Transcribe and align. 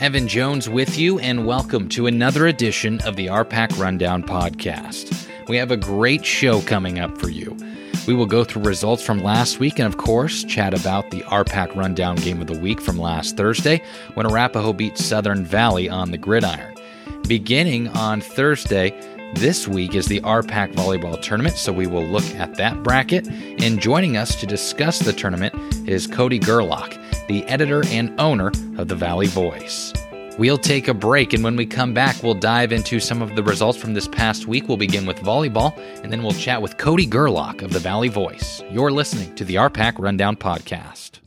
Evan 0.00 0.26
Jones 0.26 0.66
with 0.66 0.96
you, 0.96 1.18
and 1.18 1.44
welcome 1.44 1.86
to 1.90 2.06
another 2.06 2.46
edition 2.46 3.02
of 3.02 3.16
the 3.16 3.26
RPAC 3.26 3.78
Rundown 3.78 4.22
podcast. 4.22 5.28
We 5.46 5.58
have 5.58 5.70
a 5.70 5.76
great 5.76 6.24
show 6.24 6.62
coming 6.62 6.98
up 6.98 7.18
for 7.18 7.28
you. 7.28 7.54
We 8.06 8.14
will 8.14 8.24
go 8.24 8.42
through 8.42 8.62
results 8.62 9.02
from 9.02 9.22
last 9.22 9.60
week 9.60 9.78
and, 9.78 9.86
of 9.86 9.98
course, 9.98 10.42
chat 10.44 10.72
about 10.72 11.10
the 11.10 11.20
RPAC 11.24 11.76
Rundown 11.76 12.16
game 12.16 12.40
of 12.40 12.46
the 12.46 12.58
week 12.58 12.80
from 12.80 12.96
last 12.96 13.36
Thursday 13.36 13.82
when 14.14 14.24
Arapahoe 14.24 14.72
beat 14.72 14.96
Southern 14.96 15.44
Valley 15.44 15.90
on 15.90 16.12
the 16.12 16.18
gridiron. 16.18 16.74
Beginning 17.28 17.88
on 17.88 18.22
Thursday, 18.22 18.98
this 19.34 19.68
week 19.68 19.94
is 19.94 20.06
the 20.06 20.22
RPAC 20.22 20.72
Volleyball 20.72 21.20
Tournament, 21.20 21.56
so 21.56 21.74
we 21.74 21.86
will 21.86 22.06
look 22.06 22.24
at 22.36 22.54
that 22.54 22.82
bracket. 22.82 23.28
And 23.28 23.78
joining 23.78 24.16
us 24.16 24.34
to 24.40 24.46
discuss 24.46 25.00
the 25.00 25.12
tournament 25.12 25.54
is 25.86 26.06
Cody 26.06 26.38
Gerlach 26.38 26.98
the 27.30 27.44
editor 27.44 27.84
and 27.86 28.12
owner 28.20 28.48
of 28.76 28.88
the 28.88 28.96
Valley 28.96 29.28
Voice. 29.28 29.92
We'll 30.36 30.58
take 30.58 30.88
a 30.88 30.94
break, 30.94 31.32
and 31.32 31.44
when 31.44 31.54
we 31.54 31.64
come 31.64 31.94
back, 31.94 32.20
we'll 32.24 32.34
dive 32.34 32.72
into 32.72 32.98
some 32.98 33.22
of 33.22 33.36
the 33.36 33.42
results 33.44 33.78
from 33.78 33.94
this 33.94 34.08
past 34.08 34.48
week. 34.48 34.66
We'll 34.66 34.76
begin 34.76 35.06
with 35.06 35.18
volleyball, 35.18 35.78
and 36.02 36.10
then 36.10 36.24
we'll 36.24 36.32
chat 36.32 36.60
with 36.60 36.76
Cody 36.76 37.06
Gerlach 37.06 37.62
of 37.62 37.72
the 37.72 37.78
Valley 37.78 38.08
Voice. 38.08 38.64
You're 38.68 38.90
listening 38.90 39.32
to 39.36 39.44
the 39.44 39.54
RPAC 39.54 40.00
Rundown 40.00 40.34
Podcast. 40.34 41.20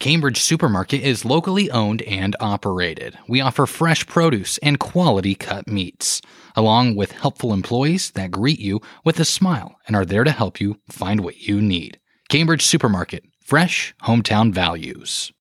Cambridge 0.00 0.40
Supermarket 0.40 1.02
is 1.02 1.24
locally 1.24 1.70
owned 1.70 2.02
and 2.02 2.34
operated. 2.40 3.16
We 3.28 3.40
offer 3.40 3.66
fresh 3.66 4.06
produce 4.06 4.58
and 4.58 4.80
quality 4.80 5.36
cut 5.36 5.68
meats, 5.68 6.20
along 6.56 6.96
with 6.96 7.12
helpful 7.12 7.52
employees 7.52 8.10
that 8.12 8.32
greet 8.32 8.58
you 8.58 8.80
with 9.04 9.20
a 9.20 9.24
smile 9.24 9.78
and 9.86 9.94
are 9.94 10.04
there 10.04 10.24
to 10.24 10.32
help 10.32 10.60
you 10.60 10.80
find 10.88 11.20
what 11.20 11.36
you 11.42 11.62
need. 11.62 12.00
Cambridge 12.28 12.62
Supermarket, 12.66 13.24
fresh 13.48 13.94
hometown 14.02 14.52
values. 14.52 15.32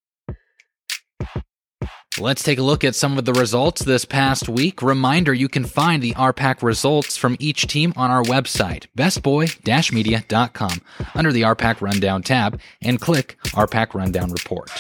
Let's 2.18 2.42
take 2.42 2.58
a 2.58 2.64
look 2.64 2.86
at 2.86 2.96
some 2.96 3.18
of 3.18 3.26
the 3.26 3.34
results 3.34 3.84
this 3.84 4.06
past 4.06 4.48
week. 4.48 4.82
Reminder 4.82 5.34
you 5.34 5.50
can 5.50 5.66
find 5.66 6.02
the 6.02 6.14
RPAC 6.14 6.64
results 6.64 7.18
from 7.18 7.36
each 7.38 7.68
team 7.68 7.92
on 7.98 8.10
our 8.10 8.24
website, 8.24 8.86
bestboy 8.98 9.92
media.com, 9.92 10.82
under 11.14 11.34
the 11.34 11.42
RPAC 11.42 11.82
Rundown 11.82 12.24
tab, 12.24 12.62
and 12.82 13.02
click 13.02 13.38
RPAC 13.48 13.94
Rundown 13.94 14.32
Report. 14.32 14.72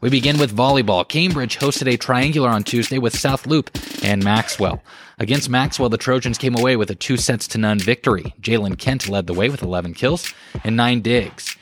We 0.00 0.08
begin 0.08 0.38
with 0.38 0.56
volleyball. 0.56 1.06
Cambridge 1.06 1.58
hosted 1.58 1.92
a 1.92 1.96
triangular 1.96 2.48
on 2.48 2.62
Tuesday 2.62 2.98
with 2.98 3.18
South 3.18 3.48
Loop 3.48 3.68
and 4.04 4.22
Maxwell. 4.22 4.80
Against 5.18 5.50
Maxwell, 5.50 5.88
the 5.88 5.98
Trojans 5.98 6.38
came 6.38 6.54
away 6.54 6.76
with 6.76 6.90
a 6.90 6.94
two 6.94 7.16
sets 7.16 7.48
to 7.48 7.58
none 7.58 7.80
victory. 7.80 8.32
Jalen 8.40 8.78
Kent 8.78 9.08
led 9.08 9.26
the 9.26 9.34
way 9.34 9.48
with 9.48 9.62
11 9.62 9.94
kills 9.94 10.32
and 10.62 10.76
nine 10.76 11.00
digs. 11.00 11.56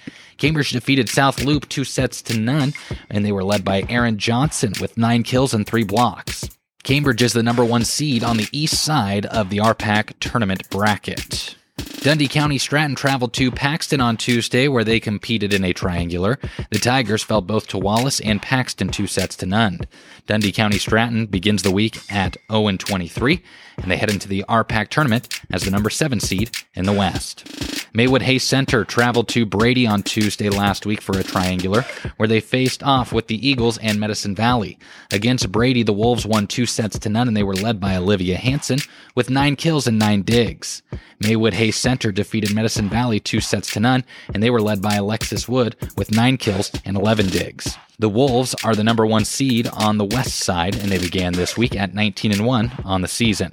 Cambridge 0.44 0.72
defeated 0.72 1.08
South 1.08 1.42
Loop 1.42 1.66
two 1.70 1.84
sets 1.84 2.20
to 2.20 2.38
none, 2.38 2.74
and 3.08 3.24
they 3.24 3.32
were 3.32 3.42
led 3.42 3.64
by 3.64 3.82
Aaron 3.88 4.18
Johnson 4.18 4.74
with 4.78 4.98
nine 4.98 5.22
kills 5.22 5.54
and 5.54 5.66
three 5.66 5.84
blocks. 5.84 6.50
Cambridge 6.82 7.22
is 7.22 7.32
the 7.32 7.42
number 7.42 7.64
one 7.64 7.82
seed 7.82 8.22
on 8.22 8.36
the 8.36 8.48
east 8.52 8.84
side 8.84 9.24
of 9.24 9.48
the 9.48 9.56
RPAC 9.56 10.12
tournament 10.20 10.68
bracket. 10.68 11.56
Dundy 11.78 12.28
County 12.28 12.58
Stratton 12.58 12.94
traveled 12.94 13.32
to 13.32 13.50
Paxton 13.50 14.02
on 14.02 14.18
Tuesday, 14.18 14.68
where 14.68 14.84
they 14.84 15.00
competed 15.00 15.54
in 15.54 15.64
a 15.64 15.72
triangular. 15.72 16.38
The 16.70 16.78
Tigers 16.78 17.24
fell 17.24 17.40
both 17.40 17.66
to 17.68 17.78
Wallace 17.78 18.20
and 18.20 18.42
Paxton 18.42 18.88
two 18.88 19.06
sets 19.06 19.36
to 19.36 19.46
none. 19.46 19.80
Dundy 20.26 20.52
County 20.52 20.76
Stratton 20.76 21.24
begins 21.24 21.62
the 21.62 21.72
week 21.72 21.98
at 22.12 22.36
0 22.52 22.70
23, 22.76 23.42
and 23.78 23.90
they 23.90 23.96
head 23.96 24.10
into 24.10 24.28
the 24.28 24.44
RPAC 24.46 24.90
tournament 24.90 25.40
as 25.50 25.62
the 25.62 25.70
number 25.70 25.88
seven 25.88 26.20
seed 26.20 26.50
in 26.74 26.84
the 26.84 26.92
West. 26.92 27.83
Maywood 27.96 28.22
Hayes 28.22 28.42
Center 28.42 28.84
traveled 28.84 29.28
to 29.28 29.46
Brady 29.46 29.86
on 29.86 30.02
Tuesday 30.02 30.48
last 30.48 30.84
week 30.84 31.00
for 31.00 31.16
a 31.16 31.22
triangular, 31.22 31.82
where 32.16 32.26
they 32.26 32.40
faced 32.40 32.82
off 32.82 33.12
with 33.12 33.28
the 33.28 33.48
Eagles 33.48 33.78
and 33.78 34.00
Medicine 34.00 34.34
Valley. 34.34 34.80
Against 35.12 35.52
Brady, 35.52 35.84
the 35.84 35.92
Wolves 35.92 36.26
won 36.26 36.48
two 36.48 36.66
sets 36.66 36.98
to 36.98 37.08
none, 37.08 37.28
and 37.28 37.36
they 37.36 37.44
were 37.44 37.54
led 37.54 37.78
by 37.78 37.94
Olivia 37.94 38.36
Hanson 38.36 38.80
with 39.14 39.30
nine 39.30 39.54
kills 39.54 39.86
and 39.86 39.96
nine 39.96 40.22
digs. 40.22 40.82
Maywood 41.20 41.54
Hayes 41.54 41.76
Center 41.76 42.10
defeated 42.10 42.52
Medicine 42.52 42.88
Valley 42.88 43.20
two 43.20 43.40
sets 43.40 43.72
to 43.74 43.80
none, 43.80 44.04
and 44.34 44.42
they 44.42 44.50
were 44.50 44.60
led 44.60 44.82
by 44.82 44.96
Alexis 44.96 45.48
Wood 45.48 45.76
with 45.96 46.10
nine 46.10 46.36
kills 46.36 46.72
and 46.84 46.96
11 46.96 47.28
digs. 47.28 47.78
The 48.00 48.08
Wolves 48.08 48.56
are 48.64 48.74
the 48.74 48.82
number 48.82 49.06
one 49.06 49.24
seed 49.24 49.68
on 49.68 49.98
the 49.98 50.04
west 50.04 50.40
side, 50.40 50.74
and 50.74 50.90
they 50.90 50.98
began 50.98 51.32
this 51.32 51.56
week 51.56 51.76
at 51.76 51.94
19 51.94 52.32
and 52.32 52.44
1 52.44 52.72
on 52.84 53.02
the 53.02 53.08
season. 53.08 53.52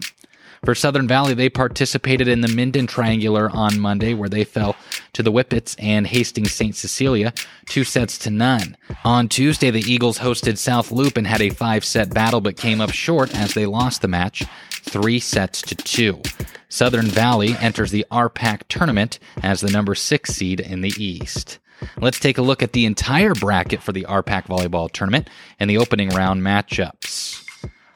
For 0.63 0.75
Southern 0.75 1.07
Valley, 1.07 1.33
they 1.33 1.49
participated 1.49 2.27
in 2.27 2.41
the 2.41 2.47
Minden 2.47 2.85
Triangular 2.85 3.49
on 3.49 3.79
Monday, 3.79 4.13
where 4.13 4.29
they 4.29 4.43
fell 4.43 4.75
to 5.13 5.23
the 5.23 5.31
Whippets 5.31 5.75
and 5.79 6.05
Hastings 6.05 6.51
St. 6.51 6.75
Cecilia, 6.75 7.33
two 7.65 7.83
sets 7.83 8.15
to 8.19 8.29
none. 8.29 8.77
On 9.03 9.27
Tuesday, 9.27 9.71
the 9.71 9.81
Eagles 9.81 10.19
hosted 10.19 10.59
South 10.59 10.91
Loop 10.91 11.17
and 11.17 11.25
had 11.25 11.41
a 11.41 11.49
five 11.49 11.83
set 11.83 12.13
battle, 12.13 12.41
but 12.41 12.57
came 12.57 12.79
up 12.79 12.91
short 12.91 13.33
as 13.35 13.55
they 13.55 13.65
lost 13.65 14.03
the 14.03 14.07
match, 14.07 14.45
three 14.83 15.19
sets 15.19 15.63
to 15.63 15.73
two. 15.73 16.21
Southern 16.69 17.07
Valley 17.07 17.55
enters 17.59 17.89
the 17.89 18.05
RPAC 18.11 18.61
tournament 18.69 19.17
as 19.41 19.61
the 19.61 19.71
number 19.71 19.95
six 19.95 20.29
seed 20.29 20.59
in 20.59 20.81
the 20.81 20.93
East. 20.95 21.57
Let's 21.97 22.19
take 22.19 22.37
a 22.37 22.43
look 22.43 22.61
at 22.61 22.73
the 22.73 22.85
entire 22.85 23.33
bracket 23.33 23.81
for 23.81 23.93
the 23.93 24.05
RPAC 24.07 24.45
volleyball 24.45 24.91
tournament 24.91 25.27
and 25.59 25.67
the 25.67 25.79
opening 25.79 26.09
round 26.09 26.43
matchups. 26.43 27.47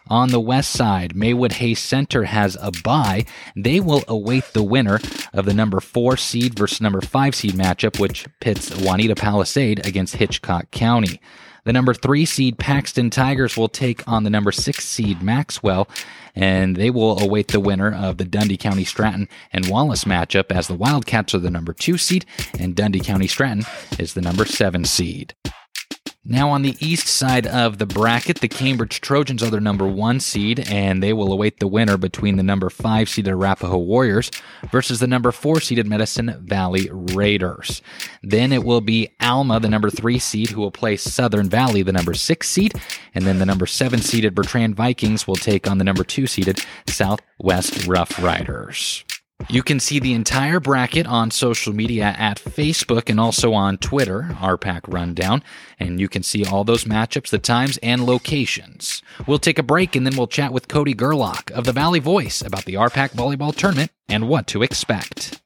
On 0.07 0.29
the 0.29 0.39
west 0.39 0.71
side, 0.71 1.15
Maywood 1.15 1.53
Hayes 1.53 1.79
Center 1.79 2.25
has 2.25 2.55
a 2.61 2.71
bye. 2.83 3.25
They 3.55 3.79
will 3.79 4.03
await 4.07 4.43
the 4.53 4.63
winner 4.63 4.99
of 5.33 5.45
the 5.45 5.53
number 5.53 5.79
four 5.79 6.15
seed 6.15 6.57
versus 6.57 6.79
number 6.79 7.01
five 7.01 7.33
seed 7.33 7.55
matchup, 7.55 7.99
which 7.99 8.27
pits 8.39 8.69
Wauneta 8.69 9.17
Palisade 9.17 9.85
against 9.85 10.17
Hitchcock 10.17 10.69
County. 10.69 11.19
The 11.63 11.73
number 11.73 11.95
three 11.95 12.25
seed 12.25 12.59
Paxton 12.59 13.09
Tigers 13.09 13.57
will 13.57 13.67
take 13.67 14.07
on 14.07 14.23
the 14.23 14.29
number 14.29 14.51
six 14.51 14.85
seed 14.85 15.23
Maxwell, 15.23 15.89
and 16.35 16.75
they 16.75 16.91
will 16.91 17.19
await 17.19 17.47
the 17.47 17.59
winner 17.59 17.91
of 17.91 18.17
the 18.17 18.25
Dundy 18.25 18.57
County 18.57 18.83
Stratton 18.85 19.27
and 19.51 19.67
Wallace 19.67 20.03
matchup 20.03 20.51
as 20.51 20.67
the 20.67 20.75
Wildcats 20.75 21.33
are 21.33 21.39
the 21.39 21.49
number 21.49 21.73
two 21.73 21.97
seed 21.97 22.25
and 22.59 22.75
Dundy 22.75 22.99
County 22.99 23.25
Stratton 23.25 23.65
is 23.97 24.13
the 24.13 24.21
number 24.21 24.45
seven 24.45 24.85
seed. 24.85 25.33
Now, 26.27 26.49
on 26.49 26.63
the 26.63 26.75
east 26.79 27.05
side 27.05 27.45
of 27.45 27.77
the 27.77 27.85
bracket, 27.85 28.41
the 28.41 28.47
Cambridge 28.47 28.99
Trojans 28.99 29.43
are 29.43 29.51
their 29.51 29.61
number 29.61 29.85
one 29.87 30.19
seed, 30.19 30.59
and 30.67 31.03
they 31.03 31.13
will 31.13 31.31
await 31.31 31.59
the 31.59 31.67
winner 31.67 31.97
between 31.97 32.35
the 32.35 32.41
number 32.41 32.71
five 32.71 33.09
seeded 33.09 33.31
Arapahoe 33.31 33.77
Warriors 33.77 34.31
versus 34.71 34.99
the 34.99 35.05
number 35.05 35.31
four 35.31 35.59
seeded 35.59 35.85
Medicine 35.85 36.35
Valley 36.43 36.89
Raiders. 36.91 37.83
Then 38.23 38.51
it 38.51 38.63
will 38.63 38.81
be 38.81 39.09
Alma, 39.21 39.59
the 39.59 39.69
number 39.69 39.91
three 39.91 40.17
seed, 40.17 40.49
who 40.49 40.61
will 40.61 40.71
play 40.71 40.97
Southern 40.97 41.47
Valley, 41.47 41.83
the 41.83 41.93
number 41.93 42.15
six 42.15 42.49
seed, 42.49 42.73
and 43.13 43.25
then 43.25 43.37
the 43.37 43.45
number 43.45 43.67
seven 43.67 44.01
seeded 44.01 44.33
Bertrand 44.33 44.75
Vikings 44.75 45.27
will 45.27 45.35
take 45.35 45.69
on 45.69 45.77
the 45.77 45.83
number 45.83 46.03
two 46.03 46.25
seeded 46.25 46.65
Southwest 46.87 47.85
Rough 47.85 48.19
Riders. 48.23 49.05
You 49.47 49.61
can 49.61 49.79
see 49.79 49.99
the 49.99 50.13
entire 50.13 50.59
bracket 50.59 51.05
on 51.05 51.29
social 51.29 51.71
media 51.71 52.15
at 52.17 52.39
Facebook 52.39 53.09
and 53.09 53.19
also 53.19 53.53
on 53.53 53.77
Twitter, 53.77 54.29
RPAC 54.31 54.81
Rundown, 54.87 55.43
and 55.79 55.99
you 55.99 56.09
can 56.09 56.23
see 56.23 56.43
all 56.43 56.63
those 56.63 56.85
matchups, 56.85 57.29
the 57.29 57.37
times, 57.37 57.77
and 57.83 58.05
locations. 58.05 59.03
We'll 59.27 59.37
take 59.37 59.59
a 59.59 59.63
break 59.63 59.95
and 59.95 60.05
then 60.05 60.15
we'll 60.17 60.27
chat 60.27 60.51
with 60.51 60.67
Cody 60.67 60.95
Gerlach 60.95 61.51
of 61.51 61.65
the 61.65 61.73
Valley 61.73 61.99
Voice 61.99 62.41
about 62.41 62.65
the 62.65 62.73
RPAC 62.73 63.11
Volleyball 63.11 63.55
Tournament 63.55 63.91
and 64.09 64.27
what 64.27 64.47
to 64.47 64.63
expect. 64.63 65.41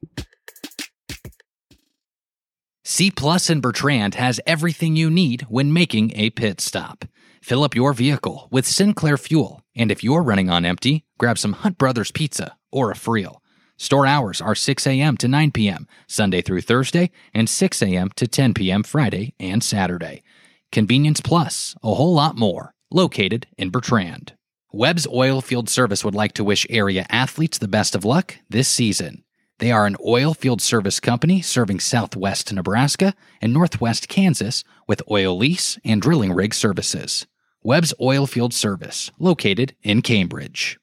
C 2.84 3.10
Plus 3.10 3.50
in 3.50 3.60
Bertrand 3.60 4.14
has 4.14 4.40
everything 4.46 4.96
you 4.96 5.10
need 5.10 5.42
when 5.48 5.72
making 5.72 6.12
a 6.16 6.30
pit 6.30 6.60
stop. 6.60 7.04
Fill 7.42 7.64
up 7.64 7.74
your 7.74 7.92
vehicle 7.92 8.48
with 8.50 8.66
Sinclair 8.66 9.18
fuel, 9.18 9.62
and 9.76 9.92
if 9.92 10.02
you're 10.02 10.22
running 10.22 10.48
on 10.48 10.64
empty, 10.64 11.04
grab 11.18 11.38
some 11.38 11.52
Hunt 11.52 11.76
Brothers 11.76 12.10
pizza 12.10 12.56
or 12.72 12.90
a 12.90 12.94
f'real. 12.94 13.39
Store 13.80 14.04
hours 14.04 14.42
are 14.42 14.54
6 14.54 14.86
a.m. 14.86 15.16
to 15.16 15.26
9 15.26 15.52
p.m. 15.52 15.88
Sunday 16.06 16.42
through 16.42 16.60
Thursday 16.60 17.10
and 17.32 17.48
6 17.48 17.80
a.m. 17.80 18.10
to 18.14 18.26
10 18.28 18.52
p.m. 18.52 18.82
Friday 18.82 19.32
and 19.40 19.64
Saturday. 19.64 20.22
Convenience 20.70 21.22
Plus, 21.22 21.74
a 21.82 21.94
whole 21.94 22.12
lot 22.12 22.36
more, 22.36 22.74
located 22.90 23.46
in 23.56 23.70
Bertrand. 23.70 24.34
Webb's 24.70 25.06
Oil 25.06 25.40
Field 25.40 25.70
Service 25.70 26.04
would 26.04 26.14
like 26.14 26.34
to 26.34 26.44
wish 26.44 26.66
area 26.68 27.06
athletes 27.08 27.56
the 27.56 27.68
best 27.68 27.94
of 27.94 28.04
luck 28.04 28.36
this 28.50 28.68
season. 28.68 29.24
They 29.60 29.72
are 29.72 29.86
an 29.86 29.96
oil 30.06 30.34
field 30.34 30.60
service 30.60 31.00
company 31.00 31.40
serving 31.40 31.80
southwest 31.80 32.52
Nebraska 32.52 33.14
and 33.40 33.50
northwest 33.50 34.10
Kansas 34.10 34.62
with 34.86 35.00
oil 35.10 35.38
lease 35.38 35.78
and 35.86 36.02
drilling 36.02 36.34
rig 36.34 36.52
services. 36.52 37.26
Webb's 37.62 37.94
Oil 37.98 38.26
Field 38.26 38.52
Service, 38.52 39.10
located 39.18 39.74
in 39.82 40.02
Cambridge. 40.02 40.79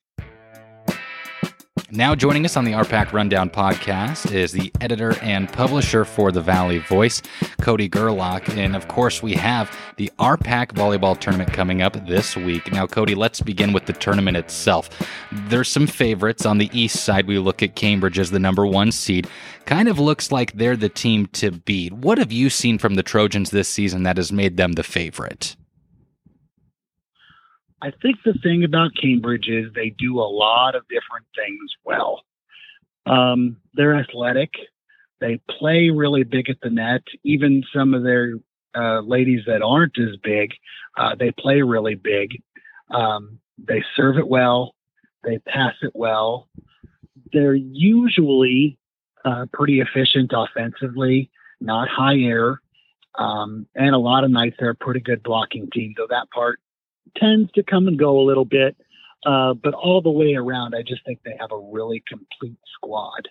Now 1.92 2.16
joining 2.16 2.46
us 2.46 2.56
on 2.56 2.64
the 2.64 2.74
RPAC 2.74 3.12
Rundown 3.12 3.50
podcast 3.50 4.32
is 4.32 4.52
the 4.52 4.72
editor 4.82 5.18
and 5.24 5.52
publisher 5.52 6.06
for 6.06 6.32
the 6.32 6.42
Valley 6.42 6.78
Voice, 6.78 7.22
Cody 7.62 7.90
Gerlach. 7.90 8.48
And 8.56 8.76
of 8.76 8.88
course, 8.88 9.24
we 9.24 9.34
have 9.34 9.76
the 9.98 10.12
RPAC 10.20 10.74
volleyball 10.74 11.20
tournament 11.20 11.52
coming 11.52 11.82
up 11.82 12.06
this 12.08 12.38
week. 12.38 12.72
Now, 12.72 12.88
Cody, 12.88 13.16
let's 13.16 13.42
begin 13.42 13.74
with 13.74 13.86
the 13.88 13.94
tournament 13.94 14.38
itself. 14.38 14.90
There's 15.32 15.68
some 15.68 15.88
favorites. 15.88 16.46
On 16.46 16.60
the 16.60 16.70
east 16.72 17.04
side, 17.04 17.28
we 17.28 17.40
look 17.40 17.62
at 17.62 17.76
Cambridge 17.76 18.20
as 18.20 18.32
the 18.32 18.40
number 18.40 18.66
one 18.66 18.92
seed. 18.92 19.28
Kind 19.66 19.90
of 19.90 20.00
looks 20.00 20.32
like 20.32 20.54
they're 20.54 20.78
the 20.78 20.88
team 20.88 21.26
to 21.34 21.52
beat. 21.52 21.92
What 21.92 22.20
have 22.20 22.32
you 22.32 22.50
seen 22.50 22.78
from 22.78 22.96
the 22.96 23.04
Trojans 23.04 23.50
this 23.50 23.68
season 23.68 24.04
that 24.04 24.16
has 24.16 24.32
made 24.32 24.56
them 24.56 24.74
the 24.74 24.84
favorite? 24.84 25.57
I 27.82 27.92
think 28.02 28.18
the 28.26 28.34
thing 28.42 28.64
about 28.64 28.96
Cambridge 29.00 29.48
is 29.48 29.72
they 29.74 29.92
do 29.92 30.20
a 30.20 30.22
lot 30.22 30.76
of 30.76 30.88
different 30.88 31.26
things 31.36 31.72
well. 31.84 32.24
Um, 33.06 33.58
they're 33.74 33.96
athletic. 33.96 34.52
They 35.22 35.40
play 35.60 35.90
really 35.90 36.24
big 36.24 36.50
at 36.50 36.58
the 36.62 36.70
net. 36.70 37.04
Even 37.24 37.64
some 37.74 37.94
of 37.94 38.04
their 38.04 38.34
uh, 38.76 39.02
ladies 39.02 39.42
that 39.48 39.62
aren't 39.62 39.98
as 40.00 40.18
big, 40.24 40.52
uh, 40.98 41.16
they 41.16 41.32
play 41.32 41.62
really 41.62 41.96
big. 41.96 42.42
Um, 42.92 43.40
they 43.58 43.84
serve 43.96 44.18
it 44.18 44.28
well. 44.28 44.76
They 45.24 45.38
pass 45.40 45.74
it 45.82 45.92
well. 45.94 46.50
They're 47.32 47.56
usually 47.56 48.78
uh, 49.26 49.46
pretty 49.54 49.82
efficient 49.82 50.32
offensively, 50.36 51.30
not 51.60 51.90
high 51.90 52.18
air. 52.18 52.62
Um, 53.20 53.68
and 53.76 53.94
a 53.96 54.00
lot 54.00 54.24
of 54.24 54.32
nights 54.32 54.58
they're 54.60 54.70
a 54.70 54.76
pretty 54.76 55.00
good 55.00 55.24
blocking 55.24 55.70
team, 55.72 55.96
though 55.98 56.08
that 56.10 56.30
part 56.32 56.60
tends 57.16 57.52
to 57.54 57.64
come 57.64 57.88
and 57.88 57.98
go 57.98 58.20
a 58.20 58.26
little 58.26 58.46
bit. 58.46 58.76
Uh, 59.26 59.54
but 59.54 59.74
all 59.74 60.02
the 60.02 60.12
way 60.12 60.36
around, 60.36 60.76
I 60.76 60.84
just 60.84 61.04
think 61.06 61.20
they 61.24 61.36
have 61.40 61.52
a 61.52 61.58
really 61.58 62.04
complete 62.08 62.58
squad. 62.76 63.28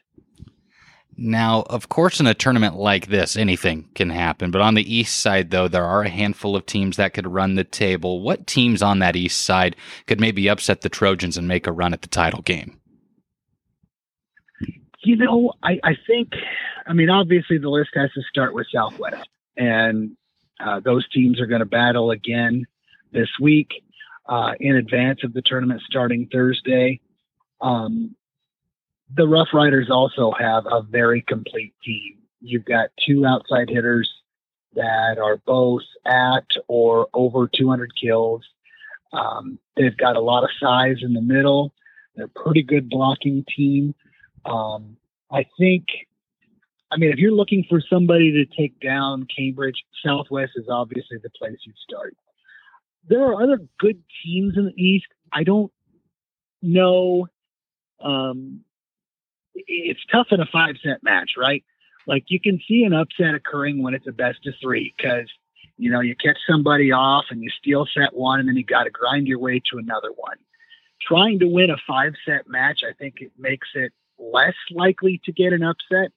Now, 1.16 1.64
of 1.70 1.88
course, 1.88 2.20
in 2.20 2.26
a 2.26 2.34
tournament 2.34 2.76
like 2.76 3.06
this, 3.06 3.36
anything 3.36 3.88
can 3.94 4.10
happen. 4.10 4.50
But 4.50 4.60
on 4.60 4.74
the 4.74 4.94
east 4.94 5.16
side, 5.18 5.50
though, 5.50 5.68
there 5.68 5.84
are 5.84 6.02
a 6.02 6.10
handful 6.10 6.54
of 6.54 6.66
teams 6.66 6.96
that 6.96 7.14
could 7.14 7.26
run 7.26 7.54
the 7.54 7.64
table. 7.64 8.20
What 8.20 8.46
teams 8.46 8.82
on 8.82 8.98
that 8.98 9.16
east 9.16 9.42
side 9.42 9.76
could 10.06 10.20
maybe 10.20 10.48
upset 10.48 10.82
the 10.82 10.90
Trojans 10.90 11.38
and 11.38 11.48
make 11.48 11.66
a 11.66 11.72
run 11.72 11.94
at 11.94 12.02
the 12.02 12.08
title 12.08 12.42
game? 12.42 12.78
You 15.02 15.16
know, 15.16 15.52
I, 15.62 15.78
I 15.84 15.96
think, 16.06 16.32
I 16.86 16.92
mean, 16.92 17.08
obviously 17.08 17.56
the 17.56 17.70
list 17.70 17.90
has 17.94 18.12
to 18.12 18.22
start 18.28 18.52
with 18.52 18.66
Southwest, 18.74 19.28
and 19.56 20.16
uh, 20.60 20.80
those 20.80 21.08
teams 21.10 21.40
are 21.40 21.46
going 21.46 21.60
to 21.60 21.66
battle 21.66 22.10
again 22.10 22.66
this 23.12 23.28
week 23.40 23.82
uh, 24.28 24.52
in 24.60 24.76
advance 24.76 25.24
of 25.24 25.32
the 25.32 25.42
tournament 25.42 25.82
starting 25.88 26.28
Thursday. 26.32 27.00
Um, 27.60 28.14
the 29.14 29.26
Rough 29.26 29.48
Riders 29.54 29.88
also 29.90 30.32
have 30.38 30.64
a 30.66 30.82
very 30.82 31.22
complete 31.22 31.74
team. 31.84 32.18
You've 32.40 32.64
got 32.64 32.90
two 33.06 33.24
outside 33.24 33.68
hitters 33.68 34.10
that 34.74 35.18
are 35.18 35.38
both 35.38 35.82
at 36.04 36.44
or 36.68 37.08
over 37.14 37.48
200 37.48 37.92
kills. 38.00 38.42
Um, 39.12 39.58
they've 39.76 39.96
got 39.96 40.16
a 40.16 40.20
lot 40.20 40.44
of 40.44 40.50
size 40.60 40.98
in 41.02 41.14
the 41.14 41.22
middle. 41.22 41.72
They're 42.14 42.26
a 42.26 42.28
pretty 42.28 42.62
good 42.62 42.88
blocking 42.88 43.44
team. 43.54 43.94
Um, 44.44 44.96
I 45.30 45.46
think, 45.58 45.86
I 46.90 46.96
mean, 46.98 47.10
if 47.10 47.18
you're 47.18 47.32
looking 47.32 47.64
for 47.68 47.80
somebody 47.80 48.32
to 48.32 48.56
take 48.56 48.78
down 48.80 49.26
Cambridge, 49.34 49.84
Southwest 50.04 50.52
is 50.56 50.66
obviously 50.68 51.18
the 51.22 51.30
place 51.30 51.58
you'd 51.64 51.76
start. 51.78 52.16
There 53.08 53.24
are 53.24 53.42
other 53.42 53.60
good 53.78 54.02
teams 54.24 54.56
in 54.56 54.66
the 54.66 54.82
East. 54.82 55.06
I 55.32 55.44
don't 55.44 55.72
know 56.62 57.28
um, 58.00 58.64
it's 59.54 60.04
tough 60.12 60.28
in 60.30 60.40
a 60.40 60.46
five 60.46 60.76
set 60.82 61.02
match, 61.02 61.32
right? 61.36 61.64
Like 62.06 62.24
you 62.28 62.40
can 62.40 62.60
see 62.66 62.84
an 62.84 62.92
upset 62.92 63.34
occurring 63.34 63.82
when 63.82 63.94
it's 63.94 64.06
a 64.06 64.12
best 64.12 64.46
of 64.46 64.54
three 64.60 64.94
because 64.96 65.28
you 65.76 65.90
know 65.90 66.00
you 66.00 66.14
catch 66.14 66.38
somebody 66.48 66.92
off 66.92 67.26
and 67.30 67.42
you 67.42 67.50
steal 67.50 67.86
set 67.92 68.14
one 68.14 68.40
and 68.40 68.48
then 68.48 68.56
you 68.56 68.64
got 68.64 68.84
to 68.84 68.90
grind 68.90 69.26
your 69.26 69.38
way 69.38 69.60
to 69.70 69.78
another 69.78 70.10
one. 70.14 70.36
Trying 71.00 71.38
to 71.40 71.46
win 71.46 71.70
a 71.70 71.76
five 71.86 72.14
set 72.24 72.48
match, 72.48 72.82
I 72.88 72.92
think 72.92 73.16
it 73.20 73.32
makes 73.38 73.68
it 73.74 73.92
less 74.18 74.54
likely 74.70 75.20
to 75.24 75.32
get 75.32 75.52
an 75.52 75.62
upset. 75.62 76.12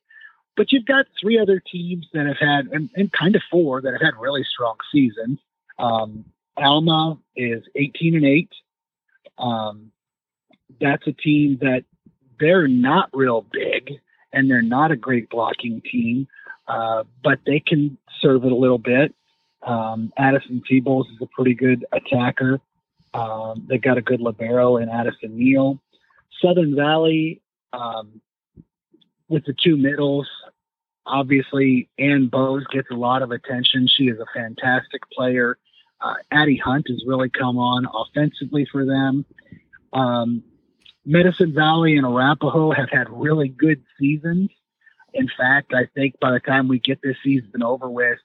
But 0.55 0.71
you've 0.71 0.85
got 0.85 1.05
three 1.19 1.39
other 1.39 1.61
teams 1.71 2.07
that 2.13 2.25
have 2.25 2.37
had, 2.37 2.67
and, 2.67 2.89
and 2.95 3.11
kind 3.11 3.35
of 3.35 3.41
four 3.49 3.81
that 3.81 3.93
have 3.93 4.01
had 4.01 4.19
really 4.19 4.43
strong 4.43 4.75
seasons. 4.91 5.39
Um, 5.77 6.25
Alma 6.59 7.17
is 7.35 7.63
18 7.75 8.15
and 8.15 8.25
8. 8.25 8.49
Um, 9.37 9.91
that's 10.79 11.05
a 11.07 11.13
team 11.13 11.57
that 11.61 11.83
they're 12.39 12.67
not 12.67 13.09
real 13.13 13.45
big 13.51 13.99
and 14.31 14.49
they're 14.49 14.61
not 14.61 14.91
a 14.91 14.95
great 14.95 15.29
blocking 15.29 15.81
team, 15.81 16.27
uh, 16.67 17.03
but 17.23 17.39
they 17.45 17.59
can 17.59 17.97
serve 18.21 18.45
it 18.45 18.51
a 18.51 18.55
little 18.55 18.77
bit. 18.77 19.13
Um, 19.65 20.13
Addison 20.17 20.61
T-Bowles 20.67 21.07
is 21.07 21.17
a 21.21 21.25
pretty 21.27 21.53
good 21.53 21.85
attacker. 21.91 22.59
Um, 23.13 23.65
they've 23.67 23.81
got 23.81 23.97
a 23.97 24.01
good 24.01 24.21
libero 24.21 24.77
in 24.77 24.89
Addison 24.89 25.37
Neal. 25.37 25.79
Southern 26.41 26.75
Valley, 26.75 27.41
um, 27.73 28.21
with 29.27 29.45
the 29.45 29.53
two 29.53 29.77
middles, 29.77 30.27
obviously 31.05 31.89
Ann 31.97 32.27
Bose 32.27 32.65
gets 32.71 32.89
a 32.91 32.95
lot 32.95 33.21
of 33.21 33.31
attention. 33.31 33.87
She 33.87 34.05
is 34.05 34.19
a 34.19 34.25
fantastic 34.33 35.01
player. 35.11 35.57
Uh, 36.01 36.15
Addie 36.31 36.57
Hunt 36.63 36.87
has 36.89 37.03
really 37.05 37.29
come 37.29 37.57
on 37.57 37.85
offensively 37.93 38.65
for 38.71 38.85
them. 38.85 39.25
Um, 39.91 40.43
Medicine 41.05 41.53
Valley 41.53 41.97
and 41.97 42.05
Arapahoe 42.05 42.71
have 42.71 42.89
had 42.89 43.09
really 43.09 43.49
good 43.49 43.83
seasons. 43.99 44.49
In 45.13 45.29
fact, 45.37 45.73
I 45.73 45.87
think 45.95 46.19
by 46.19 46.31
the 46.31 46.39
time 46.39 46.67
we 46.67 46.79
get 46.79 46.99
this 47.01 47.17
season 47.23 47.63
over 47.63 47.89
with, 47.89 48.19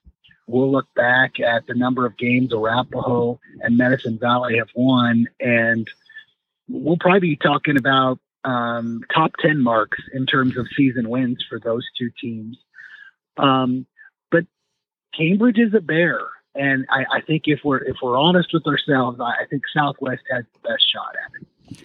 we'll 0.47 0.71
look 0.71 0.87
back 0.95 1.41
at 1.41 1.67
the 1.67 1.75
number 1.75 2.05
of 2.05 2.17
games 2.19 2.53
Arapahoe 2.53 3.41
and 3.61 3.79
Medicine 3.79 4.19
Valley 4.19 4.59
have 4.59 4.69
won, 4.75 5.27
and 5.41 5.89
we'll 6.69 6.99
probably 6.99 7.21
be 7.21 7.37
talking 7.37 7.79
about 7.79 8.19
um, 8.45 9.03
top 9.13 9.33
10 9.41 9.63
marks 9.63 9.99
in 10.13 10.27
terms 10.27 10.57
of 10.57 10.67
season 10.77 11.09
wins 11.09 11.45
for 11.49 11.59
those 11.59 11.87
two 11.99 12.11
teams. 12.21 12.59
Um, 13.39 13.87
but 14.31 14.45
Cambridge 15.17 15.59
is 15.59 15.75
a 15.75 15.81
bear. 15.81 16.21
And 16.55 16.87
I, 16.91 17.05
I, 17.17 17.21
think 17.21 17.45
if 17.47 17.61
we're 17.65 17.79
if 17.79 17.97
we're 18.03 18.17
honest 18.17 18.51
with 18.53 18.67
ourselves, 18.67 19.19
I, 19.21 19.43
I 19.43 19.47
think 19.51 19.63
Southwest 19.75 20.23
has 20.31 20.45
the 20.53 20.69
best 20.69 20.85
shot 20.93 21.15
at 21.25 21.43
it. 21.43 21.85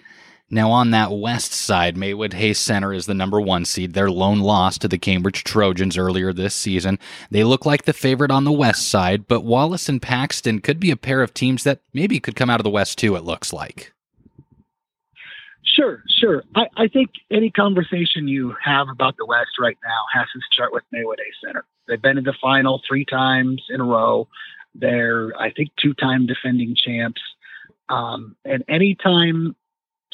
Now, 0.52 0.72
on 0.72 0.90
that 0.90 1.12
west 1.12 1.52
side, 1.52 1.96
Maywood 1.96 2.32
Hayes 2.34 2.58
Center 2.58 2.92
is 2.92 3.06
the 3.06 3.14
number 3.14 3.40
one 3.40 3.64
seed. 3.64 3.94
Their 3.94 4.10
lone 4.10 4.40
loss 4.40 4.78
to 4.78 4.88
the 4.88 4.98
Cambridge 4.98 5.44
Trojans 5.44 5.96
earlier 5.96 6.32
this 6.32 6.56
season. 6.56 6.98
They 7.30 7.44
look 7.44 7.64
like 7.64 7.84
the 7.84 7.92
favorite 7.92 8.32
on 8.32 8.42
the 8.42 8.50
west 8.50 8.88
side, 8.88 9.28
but 9.28 9.44
Wallace 9.44 9.88
and 9.88 10.02
Paxton 10.02 10.60
could 10.60 10.80
be 10.80 10.90
a 10.90 10.96
pair 10.96 11.22
of 11.22 11.32
teams 11.32 11.62
that 11.62 11.80
maybe 11.92 12.18
could 12.18 12.34
come 12.34 12.50
out 12.50 12.58
of 12.58 12.64
the 12.64 12.70
west 12.70 12.98
too, 12.98 13.14
it 13.14 13.22
looks 13.22 13.52
like. 13.52 13.92
Sure, 15.62 16.02
sure. 16.08 16.42
I, 16.56 16.66
I 16.76 16.88
think 16.88 17.10
any 17.30 17.50
conversation 17.50 18.26
you 18.26 18.54
have 18.62 18.88
about 18.88 19.16
the 19.16 19.26
West 19.26 19.52
right 19.60 19.78
now 19.84 20.04
has 20.12 20.26
to 20.34 20.40
start 20.52 20.72
with 20.72 20.82
Maywood 20.90 21.18
Hayes 21.18 21.34
Center. 21.44 21.64
They've 21.86 22.00
been 22.00 22.18
in 22.18 22.24
the 22.24 22.34
final 22.40 22.82
three 22.86 23.04
times 23.04 23.62
in 23.70 23.80
a 23.80 23.84
row. 23.84 24.28
They're, 24.74 25.32
I 25.38 25.50
think, 25.50 25.70
two 25.76 25.94
time 25.94 26.26
defending 26.26 26.74
champs. 26.76 27.20
Um, 27.88 28.36
and 28.44 28.64
anytime 28.68 29.56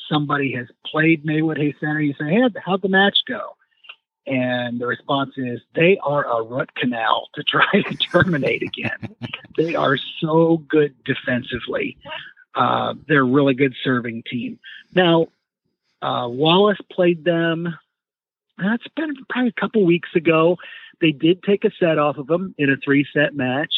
somebody 0.08 0.52
has 0.52 0.66
played 0.84 1.24
Maywood 1.24 1.58
Hayes 1.58 1.74
Center, 1.80 2.00
you 2.00 2.14
say, 2.18 2.30
hey, 2.30 2.42
how'd 2.64 2.82
the 2.82 2.88
match 2.88 3.18
go? 3.28 3.56
And 4.26 4.80
the 4.80 4.86
response 4.86 5.34
is, 5.36 5.60
they 5.74 5.98
are 6.02 6.24
a 6.24 6.42
root 6.42 6.74
canal 6.74 7.28
to 7.34 7.44
try 7.44 7.82
to 7.82 7.96
terminate 7.96 8.62
again. 8.62 9.14
they 9.56 9.74
are 9.74 9.96
so 10.20 10.58
good 10.68 10.94
defensively. 11.04 11.96
Uh, 12.54 12.94
they're 13.06 13.20
a 13.20 13.24
really 13.24 13.54
good 13.54 13.74
serving 13.84 14.24
team. 14.28 14.58
Now, 14.94 15.28
uh, 16.02 16.26
Wallace 16.28 16.78
played 16.90 17.24
them. 17.24 17.76
That's 18.58 18.86
been 18.96 19.14
probably 19.28 19.52
a 19.56 19.60
couple 19.60 19.84
weeks 19.84 20.08
ago. 20.14 20.56
They 21.00 21.12
did 21.12 21.42
take 21.42 21.64
a 21.64 21.70
set 21.78 21.98
off 21.98 22.16
of 22.16 22.26
them 22.26 22.54
in 22.58 22.70
a 22.70 22.76
three 22.76 23.06
set 23.12 23.34
match. 23.34 23.72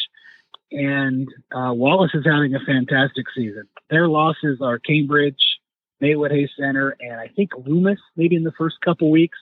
And 0.71 1.29
uh, 1.51 1.73
Wallace 1.73 2.15
is 2.15 2.25
having 2.27 2.55
a 2.55 2.61
fantastic 2.61 3.27
season. 3.35 3.69
Their 3.91 4.09
losses 4.09 4.61
are 4.61 4.79
Cambridge, 4.79 5.43
Maywood 6.01 6.31
Hayes 6.31 6.51
Center, 6.59 6.97
and 7.01 7.15
I 7.19 7.29
think 7.29 7.53
Loomis 7.57 8.01
maybe 8.17 8.37
in 8.37 8.45
the 8.45 8.53
first 8.53 8.81
couple 8.83 9.11
weeks. 9.11 9.39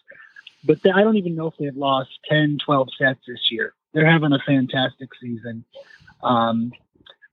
But 0.64 0.83
they, 0.83 0.90
I 0.90 1.02
don't 1.02 1.16
even 1.16 1.35
know 1.35 1.49
if 1.49 1.54
they've 1.59 1.76
lost 1.76 2.11
10, 2.28 2.59
12 2.64 2.88
sets 2.99 3.21
this 3.26 3.50
year. 3.50 3.75
They're 3.92 4.11
having 4.11 4.33
a 4.33 4.38
fantastic 4.47 5.11
season. 5.21 5.64
Um, 6.23 6.73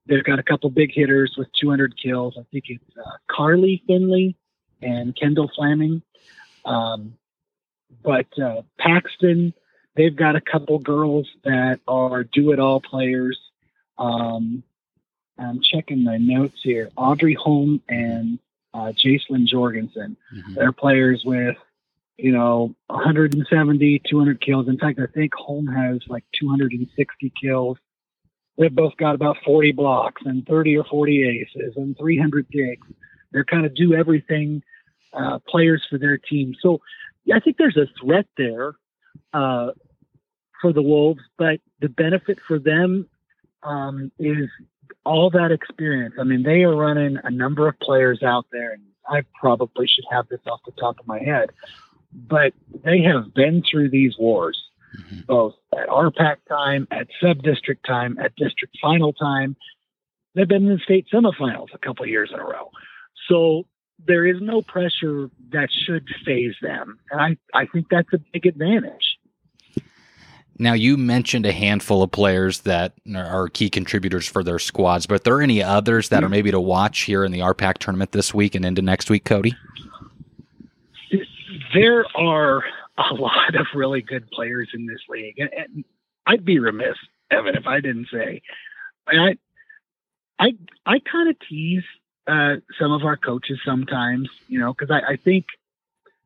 they've 0.06 0.24
got 0.24 0.38
a 0.38 0.42
couple 0.42 0.70
big 0.70 0.92
hitters 0.92 1.34
with 1.36 1.48
200 1.60 1.94
kills. 2.00 2.36
I 2.38 2.42
think 2.50 2.64
it's 2.68 2.96
uh, 2.96 3.10
Carly 3.30 3.82
Finley 3.86 4.36
and 4.82 5.16
Kendall 5.16 5.50
Flaming. 5.54 6.02
Um, 6.64 7.14
but 8.02 8.26
uh, 8.38 8.62
Paxton, 8.78 9.54
they've 9.96 10.14
got 10.14 10.36
a 10.36 10.40
couple 10.40 10.78
girls 10.78 11.28
that 11.44 11.80
are 11.86 12.24
do 12.24 12.52
it 12.52 12.58
all 12.58 12.80
players. 12.80 13.38
Um, 13.98 14.62
I'm 15.38 15.60
checking 15.60 16.04
my 16.04 16.16
notes 16.18 16.60
here. 16.62 16.90
Audrey 16.96 17.34
Holm 17.34 17.82
and 17.88 18.38
uh, 18.72 18.92
Jacelyn 18.92 19.46
Jorgensen. 19.46 20.16
Mm-hmm. 20.34 20.54
They're 20.54 20.72
players 20.72 21.22
with, 21.24 21.56
you 22.16 22.32
know, 22.32 22.74
170, 22.88 24.02
200 24.08 24.40
kills. 24.40 24.68
In 24.68 24.78
fact, 24.78 25.00
I 25.00 25.06
think 25.06 25.34
Holm 25.34 25.66
has 25.66 26.00
like 26.08 26.24
260 26.38 27.32
kills. 27.40 27.78
They've 28.56 28.74
both 28.74 28.96
got 28.96 29.16
about 29.16 29.38
40 29.44 29.72
blocks 29.72 30.22
and 30.24 30.46
30 30.46 30.78
or 30.78 30.84
40 30.84 31.40
aces 31.40 31.74
and 31.76 31.96
300 31.98 32.46
digs. 32.50 32.86
They're 33.32 33.44
kind 33.44 33.66
of 33.66 33.74
do 33.74 33.94
everything 33.94 34.62
uh, 35.12 35.40
players 35.48 35.84
for 35.90 35.98
their 35.98 36.18
team. 36.18 36.54
So 36.60 36.80
yeah, 37.24 37.36
I 37.36 37.40
think 37.40 37.56
there's 37.56 37.76
a 37.76 37.88
threat 38.00 38.26
there 38.36 38.74
uh, 39.32 39.70
for 40.60 40.72
the 40.72 40.82
Wolves, 40.82 41.22
but 41.36 41.60
the 41.80 41.88
benefit 41.88 42.38
for 42.46 42.58
them 42.58 43.08
um, 43.64 44.12
is 44.18 44.48
all 45.04 45.30
that 45.30 45.50
experience. 45.52 46.14
I 46.18 46.24
mean, 46.24 46.42
they 46.42 46.62
are 46.62 46.74
running 46.74 47.18
a 47.22 47.30
number 47.30 47.68
of 47.68 47.78
players 47.80 48.22
out 48.22 48.46
there, 48.52 48.72
and 48.72 48.82
I 49.08 49.22
probably 49.38 49.86
should 49.86 50.04
have 50.10 50.28
this 50.28 50.40
off 50.46 50.60
the 50.64 50.72
top 50.72 50.98
of 50.98 51.06
my 51.06 51.18
head, 51.18 51.50
but 52.12 52.52
they 52.84 53.02
have 53.02 53.34
been 53.34 53.62
through 53.68 53.90
these 53.90 54.16
wars, 54.18 54.58
mm-hmm. 54.98 55.20
both 55.26 55.54
at 55.72 55.88
RPAC 55.88 56.36
time, 56.48 56.88
at 56.90 57.08
sub 57.20 57.42
district 57.42 57.86
time, 57.86 58.18
at 58.18 58.34
district 58.36 58.76
final 58.80 59.12
time. 59.12 59.56
They've 60.34 60.48
been 60.48 60.66
in 60.66 60.74
the 60.74 60.80
state 60.82 61.06
semifinals 61.12 61.68
a 61.74 61.78
couple 61.78 62.06
years 62.06 62.30
in 62.32 62.40
a 62.40 62.44
row. 62.44 62.70
So 63.28 63.66
there 64.06 64.26
is 64.26 64.36
no 64.40 64.62
pressure 64.62 65.30
that 65.50 65.68
should 65.70 66.06
faze 66.24 66.56
them. 66.60 66.98
And 67.10 67.20
I, 67.20 67.58
I 67.62 67.66
think 67.66 67.86
that's 67.90 68.12
a 68.12 68.18
big 68.32 68.46
advantage. 68.46 69.13
Now, 70.58 70.72
you 70.72 70.96
mentioned 70.96 71.46
a 71.46 71.52
handful 71.52 72.02
of 72.02 72.12
players 72.12 72.60
that 72.60 72.92
are 73.14 73.48
key 73.48 73.68
contributors 73.68 74.26
for 74.26 74.44
their 74.44 74.60
squads, 74.60 75.06
but 75.06 75.16
are 75.16 75.18
there 75.18 75.42
any 75.42 75.62
others 75.62 76.10
that 76.10 76.22
are 76.22 76.28
maybe 76.28 76.50
to 76.52 76.60
watch 76.60 77.00
here 77.00 77.24
in 77.24 77.32
the 77.32 77.40
RPAC 77.40 77.78
tournament 77.78 78.12
this 78.12 78.32
week 78.32 78.54
and 78.54 78.64
into 78.64 78.80
next 78.80 79.10
week, 79.10 79.24
Cody? 79.24 79.56
There 81.74 82.04
are 82.16 82.62
a 82.96 83.14
lot 83.14 83.56
of 83.56 83.66
really 83.74 84.00
good 84.00 84.30
players 84.30 84.68
in 84.74 84.86
this 84.86 85.00
league. 85.08 85.38
And, 85.38 85.50
and 85.52 85.84
I'd 86.26 86.44
be 86.44 86.60
remiss, 86.60 86.96
Evan, 87.32 87.56
if 87.56 87.66
I 87.66 87.80
didn't 87.80 88.06
say, 88.12 88.40
I, 89.08 89.36
I, 90.38 90.52
I 90.86 90.98
kind 91.00 91.30
of 91.30 91.36
tease 91.48 91.82
uh, 92.28 92.56
some 92.78 92.92
of 92.92 93.04
our 93.04 93.16
coaches 93.16 93.58
sometimes, 93.64 94.28
you 94.48 94.60
know, 94.60 94.72
because 94.72 94.90
I, 94.90 95.12
I 95.12 95.16
think– 95.16 95.46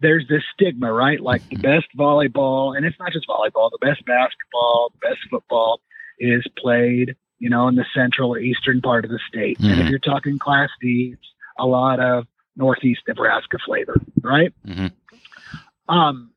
there's 0.01 0.27
this 0.29 0.43
stigma, 0.55 0.93
right? 0.93 1.21
Like 1.21 1.49
the 1.49 1.57
best 1.57 1.87
volleyball, 1.97 2.77
and 2.77 2.87
it's 2.87 2.99
not 2.99 3.13
just 3.13 3.27
volleyball, 3.29 3.71
the 3.71 3.79
best 3.81 4.05
basketball, 4.05 4.93
the 4.93 5.09
best 5.09 5.21
football 5.31 5.81
is 6.19 6.45
played, 6.57 7.17
you 7.39 7.51
know, 7.51 7.69
in 7.69 7.75
the 7.75 7.85
central 7.95 8.35
or 8.35 8.39
eastern 8.39 8.81
part 8.81 9.05
of 9.05 9.11
the 9.11 9.21
state. 9.29 9.59
Mm-hmm. 9.59 9.65
And 9.67 9.73
if 9.73 9.79
mm-hmm. 9.81 9.91
you're 9.91 9.99
talking 9.99 10.39
Class 10.39 10.71
D, 10.81 11.15
it's 11.15 11.29
a 11.59 11.67
lot 11.67 12.01
of 12.01 12.27
Northeast 12.57 13.03
Nebraska 13.09 13.59
flavor, 13.65 14.01
right? 14.23 14.53
Mm-hmm. 14.67 15.95
Um, 15.95 16.31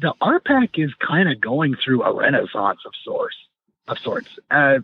the 0.00 0.14
RPAC 0.20 0.84
is 0.84 0.92
kind 1.06 1.30
of 1.30 1.40
going 1.40 1.76
through 1.82 2.02
a 2.02 2.14
renaissance 2.14 2.80
of 2.86 2.92
sorts. 3.04 3.36
Of 3.88 3.98
sorts. 3.98 4.28
Uh, 4.50 4.78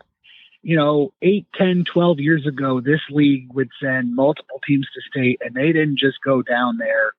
you 0.62 0.76
know, 0.76 1.12
8, 1.23 1.47
10, 1.54 1.85
12 1.85 2.18
years 2.18 2.47
ago, 2.47 2.80
this 2.80 3.00
league 3.11 3.52
would 3.54 3.70
send 3.80 4.14
multiple 4.14 4.61
teams 4.66 4.87
to 4.94 5.00
state, 5.08 5.40
and 5.40 5.54
they 5.54 5.73
didn't 5.73 5.99
just 5.99 6.18
go 6.25 6.42
down 6.42 6.78
there 6.78 7.12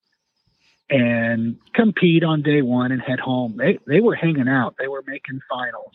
and 0.89 1.58
compete 1.74 2.24
on 2.24 2.41
day 2.41 2.62
one 2.62 2.91
and 2.91 3.01
head 3.01 3.19
home. 3.19 3.55
They 3.58 3.79
they 3.86 4.00
were 4.00 4.15
hanging 4.15 4.48
out. 4.48 4.75
They 4.79 4.88
were 4.88 5.03
making 5.05 5.39
finals. 5.50 5.93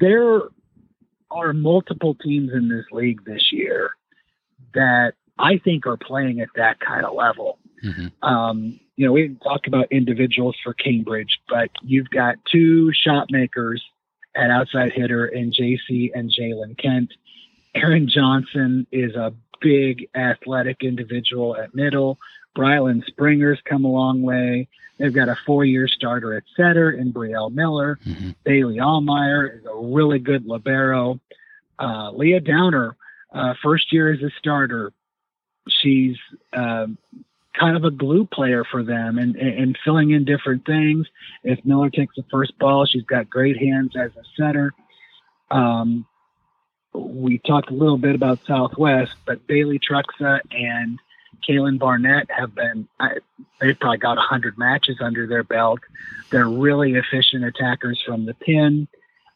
There 0.00 0.42
are 1.30 1.52
multiple 1.52 2.14
teams 2.14 2.50
in 2.52 2.68
this 2.68 2.84
league 2.90 3.24
this 3.24 3.52
year 3.52 3.92
that 4.74 5.12
I 5.38 5.58
think 5.58 5.86
are 5.86 5.96
playing 5.96 6.40
at 6.40 6.48
that 6.56 6.80
kind 6.80 7.04
of 7.04 7.14
level. 7.14 7.58
Mm-hmm. 7.84 8.28
Um, 8.28 8.80
you 8.96 9.06
know, 9.06 9.12
we 9.12 9.22
didn't 9.22 9.40
talk 9.40 9.66
about 9.66 9.90
individuals 9.90 10.56
for 10.62 10.74
Cambridge, 10.74 11.38
but 11.48 11.70
you've 11.82 12.10
got 12.10 12.36
two 12.50 12.92
shot 12.92 13.28
makers 13.30 13.82
at 14.34 14.50
outside 14.50 14.92
hitter 14.92 15.26
in 15.26 15.52
JC 15.52 16.10
and 16.14 16.30
Jalen 16.30 16.78
Kent. 16.78 17.12
Aaron 17.74 18.08
Johnson 18.08 18.86
is 18.92 19.14
a 19.14 19.32
big 19.60 20.08
athletic 20.14 20.78
individual 20.82 21.56
at 21.56 21.74
middle. 21.74 22.18
Brylan 22.56 23.04
Springer's 23.06 23.60
come 23.64 23.84
a 23.84 23.90
long 23.90 24.22
way. 24.22 24.68
They've 24.98 25.12
got 25.12 25.28
a 25.28 25.36
four-year 25.46 25.88
starter 25.88 26.34
at 26.34 26.44
setter 26.56 26.90
in 26.90 27.12
Brielle 27.12 27.52
Miller. 27.52 27.98
Mm-hmm. 28.06 28.30
Bailey 28.44 28.76
Allmeyer 28.76 29.58
is 29.58 29.64
a 29.64 29.76
really 29.76 30.18
good 30.18 30.46
libero. 30.46 31.18
Uh, 31.78 32.10
Leah 32.12 32.40
Downer, 32.40 32.96
uh, 33.32 33.54
first 33.62 33.92
year 33.92 34.12
as 34.12 34.22
a 34.22 34.30
starter, 34.38 34.92
she's 35.68 36.16
uh, 36.52 36.86
kind 37.58 37.76
of 37.76 37.84
a 37.84 37.90
glue 37.90 38.26
player 38.26 38.64
for 38.64 38.82
them 38.82 39.18
and, 39.18 39.34
and 39.36 39.78
filling 39.84 40.10
in 40.10 40.24
different 40.24 40.64
things. 40.66 41.06
If 41.42 41.64
Miller 41.64 41.90
takes 41.90 42.14
the 42.16 42.24
first 42.30 42.56
ball, 42.58 42.86
she's 42.86 43.04
got 43.04 43.30
great 43.30 43.56
hands 43.56 43.96
as 43.96 44.10
a 44.16 44.22
setter. 44.36 44.72
Um, 45.50 46.06
we 46.92 47.38
talked 47.38 47.70
a 47.70 47.74
little 47.74 47.98
bit 47.98 48.14
about 48.14 48.40
Southwest, 48.46 49.14
but 49.24 49.46
Bailey 49.46 49.80
Truxa 49.80 50.40
and– 50.52 50.98
Kaylin 51.48 51.78
Barnett 51.78 52.30
have 52.30 52.54
been, 52.54 52.88
I, 53.00 53.16
they've 53.60 53.78
probably 53.78 53.98
got 53.98 54.16
100 54.16 54.58
matches 54.58 54.96
under 55.00 55.26
their 55.26 55.44
belt. 55.44 55.80
They're 56.30 56.48
really 56.48 56.94
efficient 56.94 57.44
attackers 57.44 58.02
from 58.04 58.26
the 58.26 58.34
pin. 58.34 58.88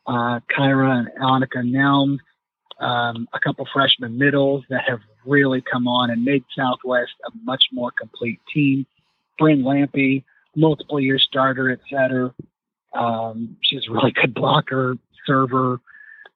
Uh, 0.07 0.41
Kyra 0.57 0.99
and 0.99 1.09
Annika 1.21 1.63
Nelm, 1.65 2.19
um, 2.79 3.29
a 3.33 3.41
couple 3.41 3.67
freshman 3.73 4.19
middles 4.19 4.65
that 4.71 4.83
have 4.89 5.01
really 5.25 5.61
come 5.61 5.89
on 5.89 6.11
and 6.11 6.25
made 6.25 6.45
Southwest 6.57 7.13
a 7.27 7.31
much 7.45 7.65
more 7.73 7.91
complete 7.91 8.41
team. 8.53 8.87
Bryn 9.39 9.63
Lampy, 9.63 10.25
multiple 10.55 11.01
year 11.01 11.19
starter 11.19 11.79
setter. 11.91 12.33
Um, 12.95 13.57
she's 13.63 13.87
a 13.89 13.93
really 13.93 14.13
good 14.13 14.35
blocker, 14.35 14.97
server. 15.27 15.81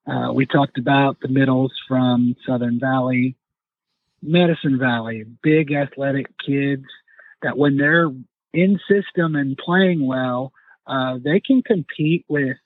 Uh, 0.06 0.32
we 0.32 0.46
talked 0.46 0.78
about 0.78 1.20
the 1.20 1.28
middles 1.28 1.72
from 1.86 2.34
Southern 2.46 2.80
Valley. 2.80 3.36
Medicine 4.22 4.78
Valley, 4.78 5.24
big 5.42 5.72
athletic 5.72 6.26
kids 6.44 6.84
that 7.42 7.56
when 7.56 7.76
they're 7.76 8.10
in 8.52 8.78
system 8.88 9.34
and 9.34 9.56
playing 9.56 10.06
well, 10.06 10.52
uh, 10.86 11.18
they 11.22 11.40
can 11.40 11.62
compete 11.62 12.24
with 12.28 12.56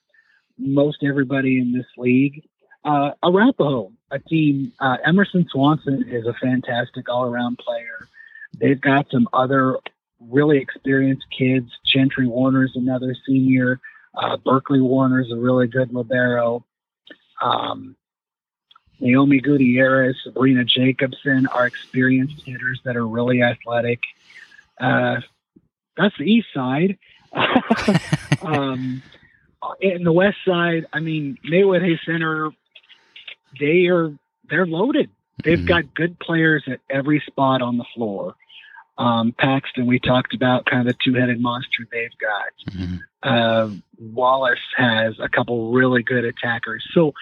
most 0.59 0.99
everybody 1.03 1.59
in 1.59 1.73
this 1.73 1.87
league. 1.97 2.43
Uh, 2.85 3.11
Arapahoe, 3.23 3.91
a 4.11 4.19
team, 4.19 4.73
uh, 4.81 4.97
Emerson 5.05 5.47
Swanson 5.51 6.05
is 6.09 6.27
a 6.27 6.35
fantastic 6.35 7.09
all 7.09 7.25
around 7.25 7.59
player. 7.59 8.09
They've 8.59 8.81
got 8.81 9.07
some 9.11 9.29
other 9.33 9.79
really 10.21 10.59
experienced 10.59 11.27
kids. 11.37 11.71
Gentry 11.85 12.27
Warner's 12.27 12.73
another 12.75 13.15
senior. 13.27 13.81
Uh, 14.15 14.37
Berkeley 14.37 14.81
Warner's 14.81 15.31
a 15.33 15.37
really 15.37 15.67
good 15.67 15.93
libero. 15.93 16.65
Um, 17.43 17.97
Naomi 19.01 19.41
Gutierrez, 19.41 20.17
Sabrina 20.23 20.65
Jacobson 20.65 21.47
are 21.49 21.67
experienced 21.67 22.43
hitters 22.45 22.81
that 22.85 22.97
are 22.97 23.07
really 23.07 23.43
athletic. 23.43 24.01
Uh, 24.81 25.21
that's 25.97 26.17
the 26.19 26.25
east 26.25 26.49
side. 26.55 26.99
um, 28.43 29.03
in 29.81 30.05
the 30.05 30.13
west 30.13 30.39
side, 30.47 30.87
I 30.93 31.01
mean, 31.01 31.39
Maywood 31.45 31.83
Hay 31.83 31.99
Center, 32.05 32.51
they 33.59 33.87
are 33.87 34.13
they're 34.49 34.67
loaded. 34.67 35.11
They've 35.43 35.59
mm-hmm. 35.59 35.67
got 35.67 35.95
good 35.95 36.19
players 36.19 36.65
at 36.67 36.81
every 36.89 37.23
spot 37.27 37.63
on 37.63 37.77
the 37.77 37.85
floor. 37.95 38.35
Um, 38.97 39.35
Paxton, 39.37 39.87
we 39.87 39.99
talked 39.99 40.35
about 40.35 40.67
kind 40.67 40.81
of 40.81 40.87
the 40.87 40.99
two-headed 41.05 41.41
monster 41.41 41.87
they've 41.91 42.17
got. 42.21 42.75
Mm-hmm. 42.77 42.97
Uh, 43.23 43.71
Wallace 43.99 44.59
has 44.77 45.19
a 45.19 45.29
couple 45.29 45.73
really 45.73 46.03
good 46.03 46.25
attackers. 46.25 46.85
So 46.95 47.13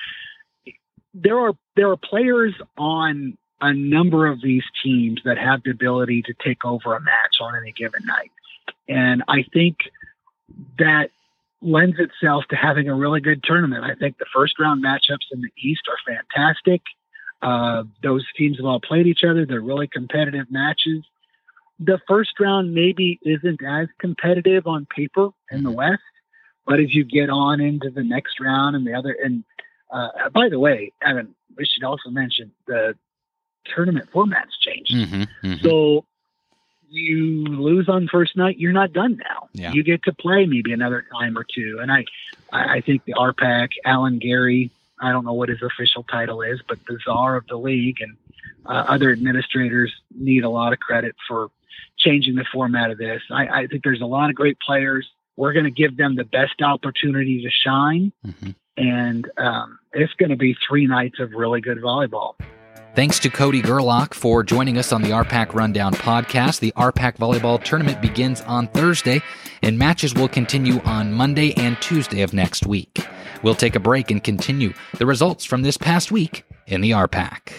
there 1.14 1.38
are 1.38 1.52
there 1.76 1.90
are 1.90 1.96
players 1.96 2.54
on 2.76 3.36
a 3.60 3.72
number 3.72 4.26
of 4.26 4.42
these 4.42 4.64
teams 4.82 5.20
that 5.24 5.38
have 5.38 5.62
the 5.62 5.70
ability 5.70 6.22
to 6.22 6.34
take 6.44 6.64
over 6.64 6.94
a 6.94 7.00
match 7.00 7.36
on 7.40 7.54
any 7.56 7.72
given 7.72 8.04
night, 8.04 8.30
and 8.88 9.22
I 9.28 9.44
think 9.52 9.76
that 10.78 11.10
lends 11.60 11.98
itself 11.98 12.44
to 12.50 12.56
having 12.56 12.88
a 12.88 12.94
really 12.94 13.20
good 13.20 13.42
tournament. 13.44 13.84
I 13.84 13.94
think 13.94 14.18
the 14.18 14.26
first 14.34 14.58
round 14.58 14.84
matchups 14.84 15.30
in 15.30 15.40
the 15.40 15.50
East 15.56 15.82
are 15.88 16.14
fantastic. 16.14 16.82
Uh, 17.40 17.84
those 18.02 18.24
teams 18.36 18.56
have 18.58 18.66
all 18.66 18.80
played 18.80 19.06
each 19.06 19.24
other. 19.24 19.46
They're 19.46 19.60
really 19.60 19.88
competitive 19.88 20.46
matches. 20.50 21.04
The 21.78 22.00
first 22.06 22.38
round 22.38 22.74
maybe 22.74 23.18
isn't 23.22 23.60
as 23.64 23.88
competitive 23.98 24.66
on 24.66 24.86
paper 24.86 25.30
in 25.50 25.62
the 25.62 25.70
mm-hmm. 25.70 25.78
West, 25.78 26.02
but 26.66 26.78
as 26.80 26.94
you 26.94 27.04
get 27.04 27.30
on 27.30 27.60
into 27.60 27.90
the 27.90 28.04
next 28.04 28.38
round 28.40 28.76
and 28.76 28.86
the 28.86 28.94
other, 28.94 29.16
and 29.24 29.44
uh, 29.92 30.30
by 30.32 30.48
the 30.48 30.58
way, 30.58 30.92
Evan, 31.02 31.34
we 31.56 31.66
should 31.66 31.84
also 31.84 32.10
mention 32.10 32.50
the 32.66 32.94
tournament 33.74 34.10
formats 34.12 34.58
changed. 34.60 34.94
Mm-hmm, 34.94 35.22
mm-hmm. 35.46 35.66
So 35.66 36.06
you 36.88 37.44
lose 37.44 37.88
on 37.88 38.08
first 38.10 38.36
night, 38.36 38.58
you're 38.58 38.72
not 38.72 38.92
done 38.92 39.18
now. 39.18 39.48
Yeah. 39.52 39.72
You 39.72 39.82
get 39.82 40.02
to 40.04 40.12
play 40.12 40.46
maybe 40.46 40.72
another 40.72 41.04
time 41.12 41.36
or 41.36 41.44
two. 41.44 41.78
And 41.80 41.92
I, 41.92 42.04
I 42.52 42.80
think 42.80 43.04
the 43.04 43.14
RPAC, 43.14 43.68
Alan 43.84 44.18
Gary, 44.18 44.70
I 45.00 45.12
don't 45.12 45.24
know 45.24 45.32
what 45.32 45.48
his 45.48 45.62
official 45.62 46.04
title 46.04 46.42
is, 46.42 46.60
but 46.66 46.78
the 46.86 46.98
czar 47.04 47.36
of 47.36 47.46
the 47.46 47.56
league 47.56 48.00
and 48.00 48.16
uh, 48.66 48.84
other 48.88 49.10
administrators 49.10 49.92
need 50.14 50.44
a 50.44 50.50
lot 50.50 50.72
of 50.72 50.80
credit 50.80 51.14
for 51.28 51.48
changing 51.98 52.36
the 52.36 52.44
format 52.52 52.90
of 52.90 52.98
this. 52.98 53.22
I, 53.30 53.46
I 53.46 53.66
think 53.66 53.84
there's 53.84 54.00
a 54.00 54.06
lot 54.06 54.30
of 54.30 54.36
great 54.36 54.58
players. 54.60 55.08
We're 55.36 55.52
going 55.52 55.64
to 55.64 55.70
give 55.70 55.96
them 55.96 56.16
the 56.16 56.24
best 56.24 56.60
opportunity 56.62 57.42
to 57.42 57.50
shine. 57.50 58.12
Mm-hmm 58.26 58.50
and 58.76 59.30
um, 59.38 59.78
it's 59.92 60.12
going 60.14 60.30
to 60.30 60.36
be 60.36 60.56
three 60.66 60.86
nights 60.86 61.18
of 61.20 61.32
really 61.32 61.60
good 61.60 61.78
volleyball. 61.78 62.34
Thanks 62.94 63.18
to 63.20 63.30
Cody 63.30 63.62
Gerlach 63.62 64.12
for 64.12 64.42
joining 64.42 64.76
us 64.76 64.92
on 64.92 65.00
the 65.00 65.10
RPAC 65.10 65.54
Rundown 65.54 65.94
podcast. 65.94 66.60
The 66.60 66.72
RPAC 66.72 67.16
volleyball 67.16 67.62
tournament 67.62 68.02
begins 68.02 68.42
on 68.42 68.68
Thursday, 68.68 69.22
and 69.62 69.78
matches 69.78 70.14
will 70.14 70.28
continue 70.28 70.78
on 70.80 71.10
Monday 71.10 71.54
and 71.54 71.80
Tuesday 71.80 72.20
of 72.20 72.34
next 72.34 72.66
week. 72.66 73.06
We'll 73.42 73.54
take 73.54 73.76
a 73.76 73.80
break 73.80 74.10
and 74.10 74.22
continue 74.22 74.74
the 74.98 75.06
results 75.06 75.46
from 75.46 75.62
this 75.62 75.78
past 75.78 76.12
week 76.12 76.44
in 76.66 76.82
the 76.82 76.90
RPAC. 76.90 77.52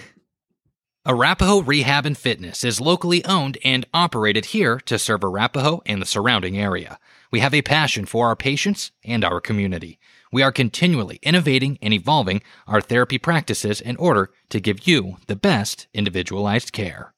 Arapahoe 1.05 1.63
Rehab 1.63 2.05
and 2.05 2.17
Fitness 2.17 2.63
is 2.63 2.79
locally 2.79 3.25
owned 3.25 3.58
and 3.65 3.86
operated 3.91 4.46
here 4.46 4.79
to 4.82 5.00
serve 5.00 5.24
Arapahoe 5.24 5.82
and 5.86 6.00
the 6.00 6.05
surrounding 6.05 6.58
area. 6.58 7.00
We 7.34 7.40
have 7.40 7.56
a 7.56 7.63
passion 7.63 8.06
for 8.06 8.28
our 8.28 8.36
patients 8.36 8.92
and 9.04 9.25
our 9.25 9.42
community. 9.42 9.98
We 10.32 10.44
are 10.44 10.52
continually 10.52 11.18
innovating 11.24 11.80
and 11.82 11.92
evolving 11.92 12.44
our 12.68 12.80
therapy 12.80 13.18
practices 13.18 13.82
in 13.82 13.96
order 13.96 14.30
to 14.50 14.60
give 14.60 14.88
you 14.88 15.18
the 15.25 15.36
best 15.36 15.88
individualized 15.96 16.74
care. 16.74 17.12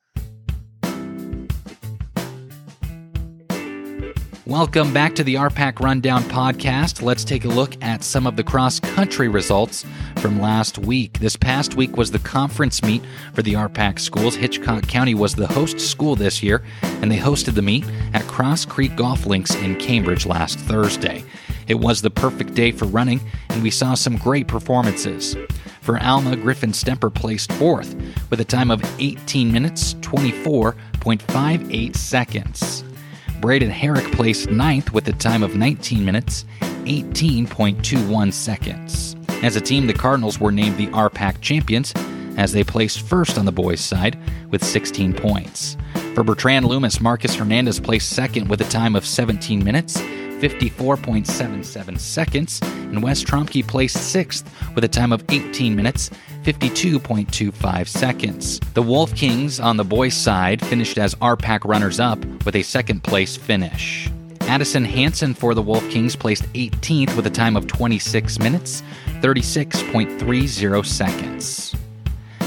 Welcome 4.47 4.93
back 4.93 5.15
to 5.15 5.23
the 5.23 5.35
RPAC 5.35 5.79
Rundown 5.79 6.21
podcast. 6.25 7.01
Let's 7.01 7.23
take 7.23 7.45
a 7.45 7.47
look 7.47 7.83
at 7.83 8.03
some 8.03 8.27
of 8.27 8.35
the 8.35 8.43
cross 8.43 8.79
country 8.79 9.27
results 9.27 9.83
from 10.17 10.39
last 10.39 10.77
week. 10.77 11.17
This 11.17 11.35
past 11.35 11.73
week 11.73 11.97
was 11.97 12.11
the 12.11 12.19
conference 12.19 12.83
meet 12.83 13.01
for 13.33 13.41
the 13.41 13.53
RPAC 13.53 13.97
schools. 13.97 14.35
Hitchcock 14.35 14.87
County 14.87 15.15
was 15.15 15.33
the 15.33 15.47
host 15.47 15.79
school 15.79 16.15
this 16.15 16.43
year, 16.43 16.61
and 16.83 17.11
they 17.11 17.17
hosted 17.17 17.55
the 17.55 17.63
meet 17.63 17.85
at 18.13 18.21
Cross 18.27 18.65
Creek 18.65 18.95
Golf 18.95 19.25
Links 19.25 19.55
in 19.55 19.77
Cambridge 19.77 20.27
last 20.27 20.59
Thursday. 20.59 21.23
It 21.67 21.79
was 21.79 22.03
the 22.03 22.11
perfect 22.11 22.53
day 22.53 22.71
for 22.71 22.85
running, 22.85 23.21
and 23.49 23.63
we 23.63 23.71
saw 23.71 23.95
some 23.95 24.15
great 24.15 24.47
performances. 24.47 25.35
For 25.81 25.99
Alma, 25.99 26.35
Griffin 26.35 26.71
Stemper 26.71 27.11
placed 27.11 27.51
fourth 27.53 27.95
with 28.29 28.39
a 28.39 28.45
time 28.45 28.69
of 28.69 28.83
18 28.99 29.51
minutes 29.51 29.95
24.58 29.95 31.95
seconds. 31.95 32.83
Braden 33.42 33.70
Herrick 33.70 34.12
placed 34.12 34.50
ninth 34.50 34.94
with 34.94 35.08
a 35.08 35.13
time 35.13 35.44
of 35.44 35.56
19 35.56 36.04
minutes, 36.04 36.46
18.21 36.86 38.34
seconds. 38.34 39.15
As 39.44 39.56
a 39.56 39.62
team, 39.62 39.88
the 39.88 39.94
Cardinals 39.94 40.39
were 40.39 40.51
named 40.51 40.77
the 40.77 40.88
RPAC 40.88 41.42
champions 41.42 41.94
as 42.38 42.51
they 42.51 42.63
placed 42.63 43.01
first 43.01 43.38
on 43.38 43.46
the 43.46 43.51
boys' 43.51 43.82
side 43.82 44.18
with 44.50 44.63
16 44.63 45.13
points. 45.13 45.77
For 46.13 46.24
Bertrand 46.24 46.65
Loomis, 46.65 47.01
Marcus 47.01 47.36
Hernandez 47.36 47.80
placed 47.80 48.10
second 48.10 48.48
with 48.48 48.62
a 48.62 48.65
time 48.65 48.96
of 48.96 49.06
17 49.06 49.63
minutes, 49.63 49.98
54.77 49.98 52.00
seconds, 52.00 52.60
and 52.86 53.04
Wes 53.04 53.24
Tromke 53.24 53.68
placed 53.68 53.98
sixth 53.98 54.50
with 54.75 54.84
a 54.84 54.88
time 54.88 55.12
of 55.12 55.24
18 55.30 55.75
minutes, 55.75 56.10
52.25 56.44 57.88
seconds. 57.88 58.60
The 58.74 58.82
Wolf 58.82 59.13
Kings 59.15 59.60
on 59.60 59.77
the 59.77 59.84
boys' 59.84 60.13
side 60.13 60.65
finished 60.65 60.98
as 60.98 61.15
RPAC 61.15 61.65
runners 61.65 62.00
up 62.00 62.24
with 62.46 62.56
a 62.56 62.63
second 62.63 63.04
place 63.04 63.36
finish. 63.36 64.10
Addison 64.42 64.86
Hanson 64.86 65.34
for 65.34 65.56
the 65.56 65.62
Wolf 65.62 65.88
Kings 65.89 66.15
placed 66.15 66.44
18th 66.54 67.15
with 67.15 67.25
a 67.25 67.32
time 67.32 67.56
of 67.58 67.65
26 67.68 68.39
minutes, 68.39 68.84
36.30 69.22 70.86
seconds. 70.86 71.75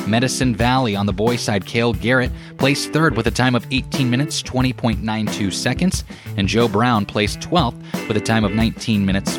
Medicine 0.08 0.54
Valley 0.54 0.96
on 0.96 1.06
the 1.06 1.12
boys' 1.12 1.42
side, 1.42 1.66
Cale 1.66 1.92
Garrett 1.92 2.30
placed 2.56 2.92
third 2.92 3.16
with 3.16 3.26
a 3.26 3.30
time 3.30 3.54
of 3.54 3.66
18 3.70 4.08
minutes, 4.08 4.42
20.92 4.42 5.52
seconds, 5.52 6.04
and 6.36 6.48
Joe 6.48 6.66
Brown 6.66 7.04
placed 7.04 7.40
12th 7.40 8.08
with 8.08 8.16
a 8.16 8.20
time 8.20 8.44
of 8.44 8.52
19 8.52 9.04
minutes, 9.04 9.36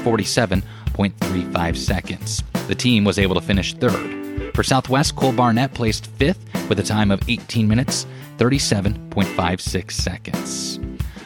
47.35 0.99 1.77
seconds. 1.77 2.43
The 2.67 2.75
team 2.75 3.05
was 3.05 3.17
able 3.17 3.35
to 3.35 3.41
finish 3.41 3.73
third. 3.73 4.53
For 4.53 4.63
Southwest, 4.63 5.15
Cole 5.15 5.31
Barnett 5.31 5.73
placed 5.73 6.07
fifth 6.07 6.39
with 6.67 6.79
a 6.79 6.83
time 6.83 7.09
of 7.09 7.21
18 7.29 7.67
minutes, 7.67 8.05
37.56 8.37 9.91
seconds. 9.91 10.79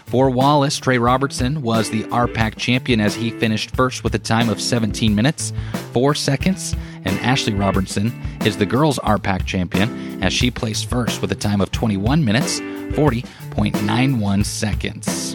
For 0.05 0.29
Wallace, 0.29 0.77
Trey 0.77 0.99
Robertson 0.99 1.63
was 1.63 1.89
the 1.89 2.03
RPAC 2.03 2.55
champion 2.55 3.01
as 3.01 3.15
he 3.15 3.31
finished 3.31 3.75
first 3.75 4.03
with 4.03 4.13
a 4.13 4.19
time 4.19 4.47
of 4.47 4.61
17 4.61 5.15
minutes, 5.15 5.53
4 5.91 6.13
seconds, 6.13 6.75
and 7.03 7.19
Ashley 7.21 7.55
Robertson 7.55 8.13
is 8.45 8.55
the 8.55 8.67
girls' 8.67 8.99
RPAC 8.99 9.47
champion 9.47 10.23
as 10.23 10.31
she 10.31 10.51
placed 10.51 10.87
first 10.87 11.23
with 11.23 11.31
a 11.31 11.35
time 11.35 11.61
of 11.61 11.71
21 11.71 12.23
minutes, 12.23 12.59
40.91 12.59 14.45
seconds. 14.45 15.32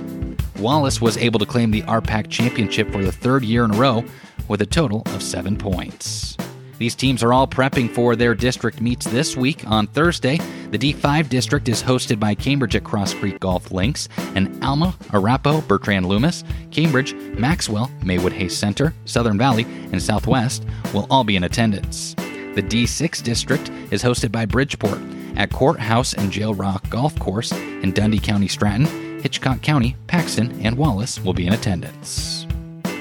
Wallace 0.58 1.00
was 1.00 1.16
able 1.16 1.38
to 1.38 1.46
claim 1.46 1.70
the 1.70 1.82
RPAC 1.82 2.28
championship 2.28 2.90
for 2.90 3.04
the 3.04 3.12
third 3.12 3.44
year 3.44 3.64
in 3.64 3.70
a 3.70 3.76
row 3.76 4.04
with 4.48 4.62
a 4.62 4.66
total 4.66 5.02
of 5.06 5.22
seven 5.22 5.56
points. 5.56 6.36
These 6.78 6.94
teams 6.94 7.24
are 7.24 7.32
all 7.32 7.48
prepping 7.48 7.92
for 7.92 8.14
their 8.14 8.34
district 8.34 8.80
meets 8.80 9.04
this 9.06 9.36
week. 9.36 9.68
On 9.68 9.88
Thursday, 9.88 10.38
the 10.70 10.78
D5 10.78 11.28
district 11.28 11.68
is 11.68 11.82
hosted 11.82 12.20
by 12.20 12.36
Cambridge 12.36 12.76
at 12.76 12.84
Cross 12.84 13.14
Creek 13.14 13.40
Golf 13.40 13.72
Links, 13.72 14.08
and 14.36 14.62
Alma, 14.62 14.94
Arapahoe, 15.12 15.60
Bertrand 15.62 16.06
Loomis, 16.06 16.44
Cambridge, 16.70 17.14
Maxwell, 17.14 17.90
Maywood 18.04 18.32
Hayes 18.32 18.56
Center, 18.56 18.94
Southern 19.06 19.38
Valley, 19.38 19.64
and 19.92 20.00
Southwest 20.00 20.64
will 20.94 21.08
all 21.10 21.24
be 21.24 21.34
in 21.34 21.44
attendance. 21.44 22.14
The 22.14 22.62
D6 22.62 23.22
district 23.24 23.70
is 23.90 24.02
hosted 24.02 24.30
by 24.30 24.46
Bridgeport 24.46 25.00
at 25.36 25.50
Courthouse 25.50 26.14
and 26.14 26.30
Jail 26.30 26.54
Rock 26.54 26.88
Golf 26.90 27.18
Course 27.18 27.50
in 27.52 27.92
Dundy 27.92 28.20
County, 28.20 28.48
Stratton, 28.48 28.86
Hitchcock 29.20 29.62
County, 29.62 29.96
Paxton, 30.06 30.60
and 30.64 30.76
Wallace 30.76 31.20
will 31.20 31.34
be 31.34 31.46
in 31.46 31.52
attendance. 31.52 32.46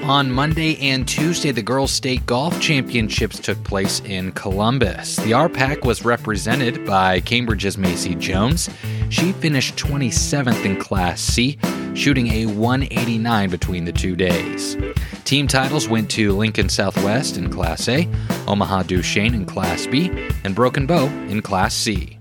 On 0.04 0.32
Monday 0.32 0.78
and 0.78 1.06
Tuesday, 1.06 1.50
the 1.50 1.60
Girls 1.60 1.92
State 1.92 2.24
Golf 2.24 2.58
Championships 2.60 3.38
took 3.38 3.62
place 3.62 4.00
in 4.06 4.32
Columbus. 4.32 5.16
The 5.16 5.32
RPAC 5.32 5.84
was 5.84 6.04
represented 6.04 6.86
by 6.86 7.20
Cambridge's 7.20 7.76
Macy 7.76 8.14
Jones. 8.14 8.70
She 9.10 9.32
finished 9.32 9.76
27th 9.76 10.64
in 10.64 10.78
Class 10.78 11.20
C, 11.20 11.58
shooting 11.94 12.28
a 12.28 12.46
189 12.46 13.50
between 13.50 13.84
the 13.84 13.92
two 13.92 14.16
days. 14.16 14.78
Team 15.24 15.46
titles 15.46 15.88
went 15.88 16.10
to 16.12 16.32
Lincoln 16.32 16.70
Southwest 16.70 17.36
in 17.36 17.50
Class 17.50 17.86
A, 17.88 18.08
Omaha 18.46 18.84
Duchesne 18.84 19.34
in 19.34 19.44
Class 19.44 19.86
B, 19.86 20.10
and 20.44 20.54
Broken 20.54 20.86
Bow 20.86 21.04
in 21.28 21.42
Class 21.42 21.74
C. 21.74 22.17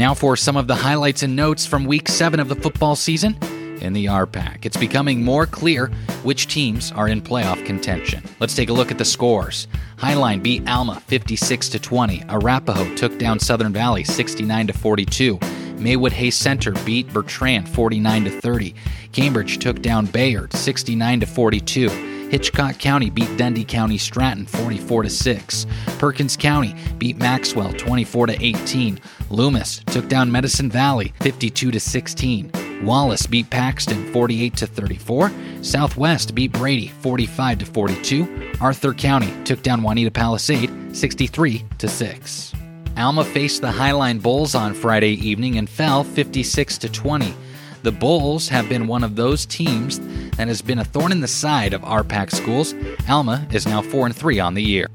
Now 0.00 0.14
for 0.14 0.34
some 0.34 0.56
of 0.56 0.66
the 0.66 0.76
highlights 0.76 1.22
and 1.22 1.36
notes 1.36 1.66
from 1.66 1.84
Week 1.84 2.08
7 2.08 2.40
of 2.40 2.48
the 2.48 2.54
football 2.54 2.96
season 2.96 3.36
in 3.82 3.92
the 3.92 4.06
RPAC. 4.06 4.64
It's 4.64 4.78
becoming 4.78 5.22
more 5.22 5.44
clear 5.44 5.88
which 6.22 6.46
teams 6.46 6.90
are 6.92 7.06
in 7.06 7.20
playoff 7.20 7.66
contention. 7.66 8.22
Let's 8.38 8.54
take 8.54 8.70
a 8.70 8.72
look 8.72 8.90
at 8.90 8.96
the 8.96 9.04
scores. 9.04 9.68
Highline 9.98 10.42
beat 10.42 10.66
Alma 10.66 11.00
56 11.00 11.68
to 11.68 11.78
20. 11.78 12.24
Arapahoe 12.30 12.94
took 12.94 13.18
down 13.18 13.38
Southern 13.38 13.74
Valley 13.74 14.02
69 14.02 14.68
to 14.68 14.72
42. 14.72 15.38
Maywood 15.76 16.12
Hayes 16.12 16.34
Center 16.34 16.72
beat 16.86 17.12
Bertrand 17.12 17.68
49 17.68 18.24
to 18.24 18.30
30. 18.30 18.74
Cambridge 19.12 19.58
took 19.58 19.82
down 19.82 20.06
Bayard 20.06 20.54
69 20.54 21.20
to 21.20 21.26
42. 21.26 22.19
Hitchcock 22.30 22.78
County 22.78 23.10
beat 23.10 23.36
Dundy 23.36 23.64
County 23.64 23.98
Stratton 23.98 24.46
44 24.46 25.02
to 25.02 25.10
6. 25.10 25.66
Perkins 25.98 26.36
County 26.36 26.76
beat 26.96 27.16
Maxwell 27.16 27.72
24 27.72 28.28
to 28.28 28.44
18. 28.44 29.00
Loomis 29.30 29.80
took 29.86 30.08
down 30.08 30.30
Medicine 30.30 30.70
Valley 30.70 31.12
52 31.20 31.72
to 31.72 31.80
16. 31.80 32.52
Wallace 32.84 33.26
beat 33.26 33.50
Paxton 33.50 34.12
48 34.12 34.56
to 34.58 34.66
34. 34.68 35.32
Southwest 35.62 36.34
beat 36.36 36.52
Brady 36.52 36.86
45 36.86 37.58
to 37.58 37.66
42. 37.66 38.52
Arthur 38.60 38.94
County 38.94 39.32
took 39.44 39.62
down 39.62 39.80
Wauneta 39.80 40.12
Palisade 40.12 40.96
63 40.96 41.64
to 41.78 41.88
6. 41.88 42.54
Alma 42.96 43.24
faced 43.24 43.60
the 43.60 43.68
Highline 43.68 44.22
Bulls 44.22 44.54
on 44.54 44.72
Friday 44.72 45.14
evening 45.14 45.58
and 45.58 45.68
fell 45.68 46.04
56 46.04 46.78
to 46.78 46.88
20. 46.88 47.34
The 47.82 47.92
Bulls 47.92 48.48
have 48.48 48.68
been 48.68 48.86
one 48.86 49.02
of 49.02 49.16
those 49.16 49.46
teams 49.46 50.00
that 50.36 50.48
has 50.48 50.60
been 50.60 50.80
a 50.80 50.84
thorn 50.84 51.12
in 51.12 51.20
the 51.20 51.28
side 51.28 51.72
of 51.72 51.80
RPAC 51.80 52.30
schools. 52.30 52.74
Alma 53.08 53.46
is 53.52 53.66
now 53.66 53.80
4 53.80 54.06
and 54.06 54.14
3 54.14 54.38
on 54.38 54.52
the 54.52 54.62
year. 54.62 54.86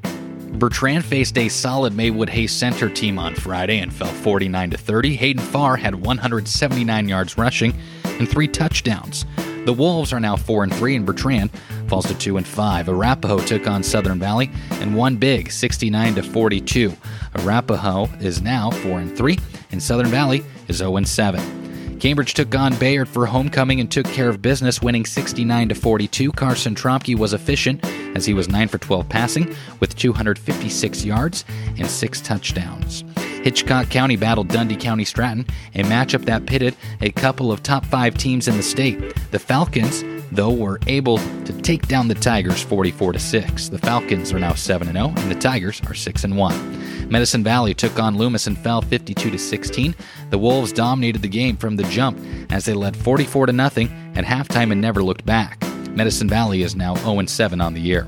Bertrand 0.59 1.03
faced 1.03 1.35
a 1.37 1.49
solid 1.49 1.95
Maywood 1.95 2.29
Hayes 2.29 2.51
Center 2.51 2.87
team 2.87 3.17
on 3.17 3.33
Friday 3.33 3.79
and 3.79 3.91
fell 3.91 4.07
49 4.07 4.69
to 4.69 4.77
30. 4.77 5.15
Hayden 5.15 5.43
Farr 5.43 5.75
had 5.75 5.95
179 5.95 7.09
yards 7.09 7.37
rushing 7.39 7.73
and 8.03 8.29
three 8.29 8.47
touchdowns. 8.47 9.25
The 9.65 9.73
Wolves 9.73 10.13
are 10.13 10.19
now 10.19 10.35
4 10.35 10.65
and 10.65 10.73
3 10.73 10.95
and 10.97 11.05
Bertrand 11.07 11.49
falls 11.87 12.05
to 12.05 12.13
2 12.13 12.37
and 12.37 12.45
5. 12.45 12.87
Arapahoe 12.87 13.39
took 13.39 13.67
on 13.67 13.81
Southern 13.81 14.19
Valley 14.19 14.51
and 14.73 14.95
won 14.95 15.17
big 15.17 15.51
69 15.51 16.15
to 16.15 16.23
42. 16.23 16.95
Arapahoe 17.39 18.05
is 18.19 18.43
now 18.43 18.69
4 18.69 18.99
and 18.99 19.17
3 19.17 19.39
and 19.71 19.81
Southern 19.81 20.07
Valley 20.07 20.45
is 20.67 20.77
0 20.77 20.97
and 20.97 21.07
7. 21.07 21.64
Cambridge 22.05 22.35
took 22.35 22.53
on 22.53 22.77
Bayard 22.77 23.09
for 23.09 23.25
homecoming 23.25 23.79
and 23.79 23.91
took 23.91 24.05
care 24.05 24.29
of 24.29 24.39
business, 24.39 24.79
winning 24.79 25.07
69 25.07 25.69
to 25.69 25.73
42. 25.73 26.31
Carson 26.33 26.75
Tromke 26.75 27.17
was 27.17 27.33
efficient 27.33 27.83
as 28.15 28.27
he 28.27 28.35
was 28.35 28.47
9 28.47 28.67
for 28.67 28.77
12 28.77 29.09
passing 29.09 29.55
with 29.79 29.95
256 29.95 31.03
yards 31.03 31.45
and 31.79 31.89
6 31.89 32.21
touchdowns. 32.21 33.03
Hitchcock 33.41 33.89
County 33.89 34.17
battled 34.17 34.49
Dundy 34.49 34.75
County 34.75 35.03
Stratton, 35.03 35.47
a 35.73 35.81
matchup 35.81 36.25
that 36.25 36.45
pitted 36.45 36.75
a 37.01 37.09
couple 37.09 37.51
of 37.51 37.63
top 37.63 37.83
5 37.83 38.15
teams 38.19 38.47
in 38.47 38.55
the 38.55 38.61
state. 38.61 38.99
The 39.31 39.39
Falcons 39.39 40.03
though 40.35 40.53
were 40.53 40.79
able 40.87 41.17
to 41.17 41.53
take 41.61 41.87
down 41.87 42.07
the 42.07 42.15
Tigers 42.15 42.61
44 42.61 43.13
to 43.13 43.19
6. 43.19 43.69
The 43.69 43.79
Falcons 43.79 44.33
are 44.33 44.39
now 44.39 44.53
7 44.53 44.91
0 44.91 45.13
and 45.15 45.31
the 45.31 45.35
Tigers 45.35 45.81
are 45.87 45.93
6 45.93 46.23
and 46.23 46.37
1. 46.37 47.09
Medicine 47.09 47.43
Valley 47.43 47.73
took 47.73 47.99
on 47.99 48.17
Loomis 48.17 48.47
and 48.47 48.57
fell 48.57 48.81
52 48.81 49.31
to 49.31 49.37
16. 49.37 49.95
The 50.29 50.37
Wolves 50.37 50.71
dominated 50.71 51.21
the 51.21 51.27
game 51.27 51.57
from 51.57 51.75
the 51.75 51.83
jump 51.83 52.19
as 52.51 52.65
they 52.65 52.73
led 52.73 52.97
44 52.97 53.47
to 53.47 53.53
nothing 53.53 53.89
at 54.15 54.25
halftime 54.25 54.71
and 54.71 54.81
never 54.81 55.03
looked 55.03 55.25
back. 55.25 55.61
Medicine 55.89 56.27
Valley 56.27 56.61
is 56.61 56.75
now 56.75 56.95
0 56.95 57.25
7 57.25 57.61
on 57.61 57.73
the 57.73 57.81
year. 57.81 58.07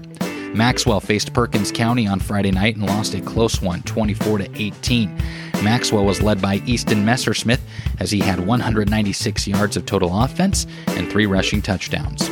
Maxwell 0.54 1.00
faced 1.00 1.34
Perkins 1.34 1.72
County 1.72 2.08
on 2.08 2.20
Friday 2.20 2.52
night 2.52 2.76
and 2.76 2.86
lost 2.86 3.14
a 3.14 3.22
close 3.22 3.62
one, 3.62 3.84
24 3.84 4.40
to 4.40 4.62
18. 4.62 5.22
Maxwell 5.64 6.06
was 6.06 6.22
led 6.22 6.42
by 6.42 6.62
Easton 6.66 7.06
Messersmith 7.06 7.62
as 8.00 8.12
he 8.12 8.20
had 8.20 8.46
196 8.46 9.48
yards 9.48 9.76
of 9.76 9.86
total 9.86 10.22
offense 10.22 10.68
and 10.88 11.10
three 11.10 11.26
rushing 11.26 11.62
touchdowns. 11.62 12.30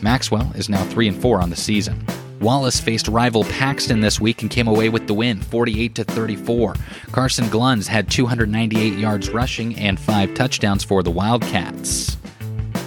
Maxwell 0.00 0.52
is 0.54 0.68
now 0.68 0.84
3 0.84 1.08
and 1.08 1.20
4 1.20 1.40
on 1.40 1.50
the 1.50 1.56
season. 1.56 2.04
Wallace 2.40 2.78
faced 2.78 3.08
rival 3.08 3.42
Paxton 3.44 4.00
this 4.00 4.20
week 4.20 4.42
and 4.42 4.50
came 4.50 4.68
away 4.68 4.88
with 4.88 5.08
the 5.08 5.14
win, 5.14 5.40
48 5.40 5.94
to 5.96 6.04
34. 6.04 6.74
Carson 7.10 7.46
Gluns 7.46 7.88
had 7.88 8.08
298 8.08 8.96
yards 8.96 9.30
rushing 9.30 9.76
and 9.76 9.98
5 9.98 10.34
touchdowns 10.34 10.84
for 10.84 11.02
the 11.02 11.10
Wildcats. 11.10 12.16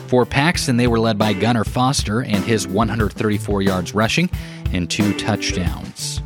For 0.07 0.25
Paxton, 0.25 0.77
they 0.77 0.87
were 0.87 0.99
led 0.99 1.17
by 1.17 1.33
Gunnar 1.33 1.65
Foster 1.65 2.21
and 2.21 2.43
his 2.45 2.67
134 2.67 3.61
yards 3.61 3.93
rushing 3.93 4.29
and 4.71 4.89
2 4.89 5.17
touchdowns. 5.17 6.21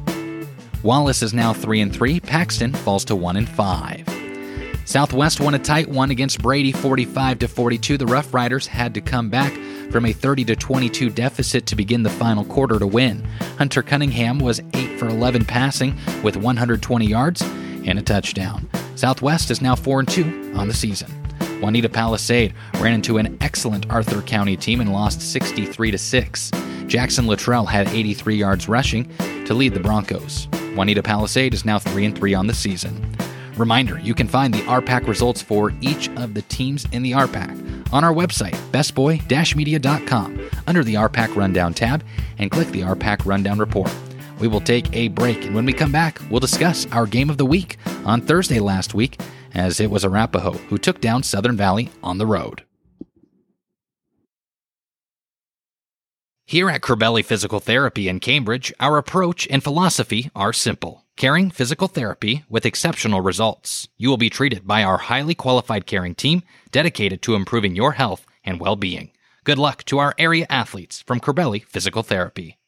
Wallace 0.86 1.24
is 1.24 1.34
now 1.34 1.52
3 1.52 1.82
and 1.82 1.91
3. 1.91 2.19
Paxton 2.19 2.71
falls 2.71 3.04
to 3.06 3.15
1 3.15 3.38
and 3.38 3.50
5. 3.50 4.08
Southwest 4.86 5.39
won 5.39 5.56
a 5.56 5.60
tight 5.60 5.89
one 5.89 6.12
against 6.12 6.43
Brady 6.43 6.71
45 6.71 7.39
to 7.39 7.48
42. 7.48 7.98
The 7.98 8.06
Rough 8.06 8.32
Riders 8.36 8.67
had 8.67 8.93
to 8.93 9.02
come 9.02 9.28
back 9.28 9.52
from 9.89 10.06
a 10.06 10.13
30 10.13 10.45
to 10.45 10.56
22 10.56 11.10
deficit 11.10 11.65
to 11.65 11.76
begin 11.76 12.04
the 12.04 12.12
final 12.12 12.45
quarter 12.45 12.78
to 12.78 12.86
win. 12.86 13.28
Hunter 13.58 13.82
Cunningham 13.82 14.38
was 14.38 14.62
8 14.76 15.00
for 15.00 15.08
11 15.08 15.45
passing 15.45 15.98
with 16.21 16.38
120 16.38 17.08
yards 17.08 17.41
and 17.41 17.98
a 17.98 18.04
touchdown. 18.04 18.69
Southwest 18.93 19.50
is 19.50 19.63
now 19.63 19.76
4 19.76 20.02
and 20.02 20.08
2 20.08 20.54
on 20.56 20.67
the 20.67 20.74
season. 20.76 21.10
Wauneta 21.62 21.91
Palisade 21.91 22.54
ran 22.76 22.93
into 22.93 23.17
an 23.17 23.39
excellent 23.41 23.89
Arthur 23.89 24.21
County 24.21 24.56
team 24.56 24.82
and 24.82 24.93
lost 24.93 25.19
63 25.19 25.89
to 25.89 25.98
6. 25.98 26.52
Jackson 26.86 27.26
Luttrell 27.26 27.65
had 27.65 27.88
83 27.88 28.36
yards 28.36 28.69
rushing 28.69 29.12
to 29.45 29.56
lead 29.56 29.74
the 29.74 29.80
Broncos. 29.80 30.48
Wauneta 30.76 31.04
Palisade 31.04 31.54
is 31.54 31.64
now 31.64 31.80
3 31.80 32.06
and 32.06 32.18
3 32.18 32.34
on 32.34 32.48
the 32.48 32.54
season. 32.54 33.16
Reminder, 33.56 33.98
you 34.00 34.14
can 34.14 34.28
find 34.28 34.54
the 34.54 34.60
RPAC 34.64 35.08
results 35.08 35.42
for 35.42 35.72
each 35.80 36.10
of 36.18 36.34
the 36.34 36.42
teams 36.44 36.86
in 36.92 37.02
the 37.02 37.14
RPAC 37.14 37.94
on 37.94 38.04
our 38.04 38.14
website, 38.14 38.56
bestboy-media.com, 38.72 40.50
under 40.68 40.84
the 40.84 40.96
RPAC 40.96 41.34
Rundown 41.38 41.74
tab, 41.74 42.04
and 42.38 42.52
click 42.52 42.68
the 42.70 42.82
RPAC 42.82 43.26
Rundown 43.26 43.58
report. 43.58 43.90
We 44.42 44.50
will 44.50 44.60
take 44.60 44.94
a 44.94 45.08
break, 45.08 45.46
and 45.46 45.56
when 45.56 45.66
we 45.66 45.72
come 45.72 45.94
back, 45.94 46.20
we'll 46.30 46.42
discuss 46.42 46.86
our 46.92 47.06
game 47.06 47.30
of 47.30 47.38
the 47.38 47.46
week 47.46 47.78
on 48.04 48.20
Thursday 48.20 48.60
last 48.60 48.94
week, 48.94 49.22
as 49.54 49.80
it 49.80 49.90
was 49.90 50.04
Arapahoe 50.04 50.58
who 50.68 50.78
took 50.78 51.00
down 51.00 51.24
Southern 51.24 51.56
Valley 51.56 51.90
on 52.04 52.18
the 52.18 52.28
road. 52.28 52.64
Here 56.47 56.69
at 56.69 56.81
Corbelli 56.81 57.25
Physical 57.25 57.60
Therapy 57.60 58.08
in 58.08 58.19
Cambridge, 58.19 58.71
our 58.79 58.99
approach 58.99 59.47
and 59.49 59.63
philosophy 59.63 60.29
are 60.36 60.53
simple. 60.53 61.03
Caring 61.17 61.49
physical 61.49 61.88
therapy 61.88 62.43
with 62.47 62.67
exceptional 62.67 63.21
results. 63.21 63.88
You 63.97 64.10
will 64.10 64.17
be 64.17 64.29
treated 64.29 64.67
by 64.67 64.84
our 64.84 64.99
highly 64.99 65.34
qualified 65.34 65.88
caring 65.88 66.13
team 66.13 66.43
dedicated 66.69 67.23
to 67.23 67.34
improving 67.34 67.75
your 67.75 67.93
health 67.93 68.27
and 68.43 68.60
well-being. 68.60 69.10
Good 69.43 69.58
luck 69.58 69.86
to 69.86 69.97
our 69.97 70.13
area 70.19 70.45
athletes 70.47 71.01
from 71.01 71.19
Corbelli 71.19 71.65
Physical 71.65 72.03
Therapy. 72.03 72.60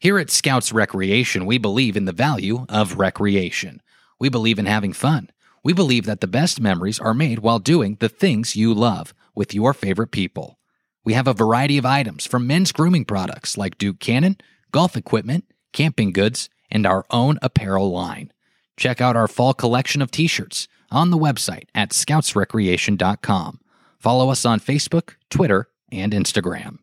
Here 0.00 0.18
at 0.18 0.30
Scouts 0.30 0.72
Recreation, 0.72 1.46
we 1.46 1.56
believe 1.56 1.96
in 1.96 2.06
the 2.06 2.12
value 2.12 2.66
of 2.68 2.98
recreation. 2.98 3.80
We 4.18 4.28
believe 4.28 4.58
in 4.58 4.66
having 4.66 4.92
fun. 4.92 5.30
We 5.62 5.72
believe 5.72 6.04
that 6.06 6.20
the 6.20 6.26
best 6.26 6.60
memories 6.60 6.98
are 6.98 7.14
made 7.14 7.38
while 7.38 7.60
doing 7.60 7.96
the 8.00 8.08
things 8.08 8.56
you 8.56 8.74
love 8.74 9.14
with 9.36 9.54
your 9.54 9.72
favorite 9.72 10.10
people. 10.10 10.58
We 11.04 11.14
have 11.14 11.26
a 11.26 11.34
variety 11.34 11.78
of 11.78 11.86
items 11.86 12.26
from 12.26 12.46
men's 12.46 12.72
grooming 12.72 13.04
products 13.04 13.56
like 13.56 13.78
Duke 13.78 14.00
Cannon, 14.00 14.36
golf 14.72 14.96
equipment, 14.96 15.44
camping 15.72 16.12
goods, 16.12 16.48
and 16.70 16.86
our 16.86 17.04
own 17.10 17.38
apparel 17.42 17.90
line. 17.90 18.32
Check 18.76 19.00
out 19.00 19.16
our 19.16 19.28
fall 19.28 19.54
collection 19.54 20.02
of 20.02 20.10
t 20.10 20.26
shirts 20.26 20.68
on 20.90 21.10
the 21.10 21.18
website 21.18 21.68
at 21.74 21.90
scoutsrecreation.com. 21.90 23.60
Follow 23.98 24.30
us 24.30 24.44
on 24.44 24.60
Facebook, 24.60 25.14
Twitter, 25.30 25.68
and 25.92 26.12
Instagram. 26.12 26.78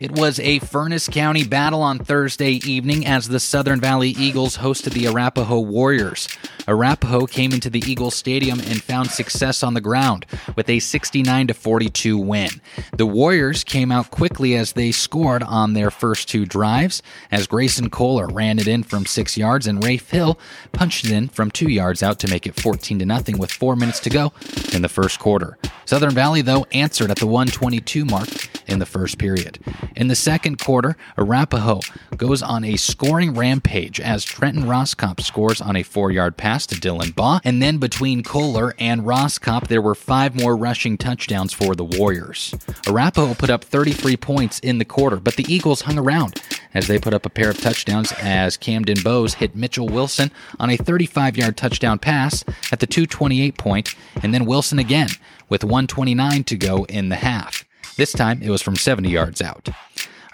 It 0.00 0.10
was 0.10 0.40
a 0.40 0.58
Furnas 0.58 1.08
County 1.08 1.44
battle 1.44 1.80
on 1.80 2.00
Thursday 2.00 2.54
evening 2.66 3.06
as 3.06 3.28
the 3.28 3.38
Southern 3.38 3.80
Valley 3.80 4.10
Eagles 4.10 4.56
hosted 4.56 4.92
the 4.92 5.06
Arapahoe 5.06 5.60
Warriors. 5.60 6.26
Arapahoe 6.66 7.26
came 7.26 7.52
into 7.52 7.70
the 7.70 7.82
Eagles 7.86 8.16
Stadium 8.16 8.58
and 8.58 8.82
found 8.82 9.12
success 9.12 9.62
on 9.62 9.74
the 9.74 9.80
ground 9.80 10.26
with 10.56 10.68
a 10.68 10.80
69 10.80 11.46
42 11.46 12.18
win. 12.18 12.48
The 12.96 13.06
Warriors 13.06 13.62
came 13.62 13.92
out 13.92 14.10
quickly 14.10 14.56
as 14.56 14.72
they 14.72 14.90
scored 14.90 15.44
on 15.44 15.74
their 15.74 15.92
first 15.92 16.28
two 16.28 16.44
drives 16.44 17.00
as 17.30 17.46
Grayson 17.46 17.88
Kohler 17.88 18.26
ran 18.26 18.58
it 18.58 18.66
in 18.66 18.82
from 18.82 19.06
6 19.06 19.36
yards 19.36 19.68
and 19.68 19.84
Rafe 19.84 20.10
Hill 20.10 20.40
punched 20.72 21.04
it 21.04 21.12
in 21.12 21.28
from 21.28 21.52
2 21.52 21.68
yards 21.68 22.02
out 22.02 22.18
to 22.18 22.28
make 22.28 22.48
it 22.48 22.60
14 22.60 22.98
0 22.98 23.38
with 23.38 23.52
4 23.52 23.76
minutes 23.76 24.00
to 24.00 24.10
go 24.10 24.32
in 24.72 24.82
the 24.82 24.88
first 24.88 25.20
quarter. 25.20 25.56
Southern 25.84 26.14
Valley 26.14 26.42
though 26.42 26.66
answered 26.72 27.12
at 27.12 27.18
the 27.18 27.28
122 27.28 28.04
mark 28.04 28.28
in 28.66 28.78
the 28.78 28.86
first 28.86 29.18
period. 29.18 29.58
In 29.96 30.08
the 30.08 30.16
second 30.16 30.58
quarter, 30.58 30.96
Arapahoe 31.16 31.80
goes 32.16 32.42
on 32.42 32.64
a 32.64 32.76
scoring 32.76 33.34
rampage 33.34 34.00
as 34.00 34.24
Trenton 34.24 34.64
Roscop 34.64 35.20
scores 35.20 35.60
on 35.60 35.76
a 35.76 35.82
four 35.82 36.10
yard 36.10 36.36
pass 36.36 36.66
to 36.66 36.74
Dylan 36.74 37.14
Baugh. 37.14 37.40
And 37.44 37.62
then 37.62 37.78
between 37.78 38.22
Kohler 38.22 38.74
and 38.78 39.02
Roscop, 39.02 39.68
there 39.68 39.82
were 39.82 39.94
five 39.94 40.34
more 40.34 40.56
rushing 40.56 40.96
touchdowns 40.96 41.52
for 41.52 41.74
the 41.74 41.84
Warriors. 41.84 42.54
Arapahoe 42.86 43.34
put 43.34 43.50
up 43.50 43.64
33 43.64 44.16
points 44.16 44.58
in 44.60 44.78
the 44.78 44.84
quarter, 44.84 45.16
but 45.16 45.36
the 45.36 45.52
Eagles 45.52 45.82
hung 45.82 45.98
around 45.98 46.40
as 46.74 46.88
they 46.88 46.98
put 46.98 47.14
up 47.14 47.24
a 47.24 47.30
pair 47.30 47.50
of 47.50 47.60
touchdowns 47.60 48.12
as 48.20 48.56
Camden 48.56 49.02
Bowes 49.02 49.34
hit 49.34 49.54
Mitchell 49.54 49.88
Wilson 49.88 50.30
on 50.58 50.70
a 50.70 50.76
35 50.76 51.36
yard 51.36 51.56
touchdown 51.56 51.98
pass 51.98 52.44
at 52.72 52.80
the 52.80 52.86
228 52.86 53.56
point, 53.56 53.94
and 54.22 54.34
then 54.34 54.44
Wilson 54.44 54.78
again 54.78 55.08
with 55.48 55.64
129 55.64 56.44
to 56.44 56.56
go 56.56 56.84
in 56.84 57.08
the 57.08 57.16
half. 57.16 57.64
This 57.96 58.12
time 58.12 58.42
it 58.42 58.50
was 58.50 58.60
from 58.60 58.74
70 58.74 59.08
yards 59.08 59.40
out. 59.40 59.68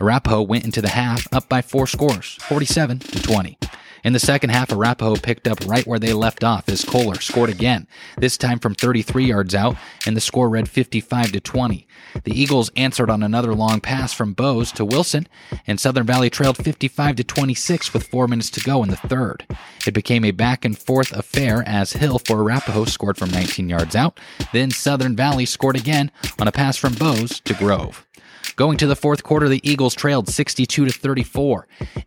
Arapahoe 0.01 0.41
went 0.41 0.65
into 0.65 0.81
the 0.81 0.89
half 0.89 1.27
up 1.31 1.47
by 1.47 1.61
four 1.61 1.87
scores, 1.87 2.37
47 2.41 3.01
to 3.01 3.23
20. 3.23 3.59
In 4.03 4.13
the 4.13 4.19
second 4.19 4.51
half, 4.51 4.73
Arapahoe 4.73 5.17
picked 5.17 5.47
up 5.47 5.67
right 5.67 5.87
where 5.87 5.99
they 5.99 6.13
left 6.13 6.43
off 6.43 6.69
as 6.69 6.85
Kohler 6.85 7.21
scored 7.21 7.51
again, 7.51 7.87
this 8.17 8.39
time 8.39 8.59
from 8.59 8.75
33 8.75 9.27
yards 9.27 9.55
out, 9.55 9.77
and 10.07 10.17
the 10.17 10.21
score 10.21 10.49
read 10.49 10.69
55 10.69 11.33
to 11.33 11.41
20. 11.41 11.87
The 12.25 12.39
Eagles 12.39 12.71
answered 12.77 13.11
on 13.11 13.23
another 13.23 13.55
long 13.55 13.81
pass 13.81 14.13
from 14.13 14.33
Bowes 14.33 14.73
to 14.73 14.85
Wilson, 14.85 15.29
and 15.67 15.79
Southern 15.79 16.07
Valley 16.07 16.31
trailed 16.31 16.57
55 16.57 17.17
to 17.17 17.25
26 17.25 17.93
with 17.93 18.07
four 18.07 18.27
minutes 18.27 18.51
to 18.51 18.61
go 18.61 18.83
in 18.83 18.91
the 18.91 18.97
third. 18.97 19.47
It 19.87 19.95
became 19.95 20.25
a 20.25 20.31
back 20.31 20.65
and 20.65 20.79
forth 20.79 21.13
affair 21.13 21.63
as 21.67 21.93
Hill 21.93 22.19
for 22.19 22.41
Arapahoe 22.41 22.87
scored 22.87 23.17
from 23.17 23.31
19 23.31 23.69
yards 23.69 23.95
out. 23.95 24.19
Then 24.53 24.71
Southern 24.71 25.15
Valley 25.17 25.47
scored 25.47 25.77
again 25.77 26.11
on 26.39 26.49
a 26.49 26.53
pass 26.53 26.77
from 26.77 26.95
Bowes 26.95 27.41
to 27.41 27.55
Grove. 27.55 28.07
Going 28.57 28.77
to 28.79 28.87
the 28.87 28.97
fourth 28.97 29.23
quarter, 29.23 29.49
the 29.49 29.61
Eagles 29.69 29.95
trailed 29.95 30.29
62 30.29 30.85
to 30.85 30.93
34. 30.93 31.67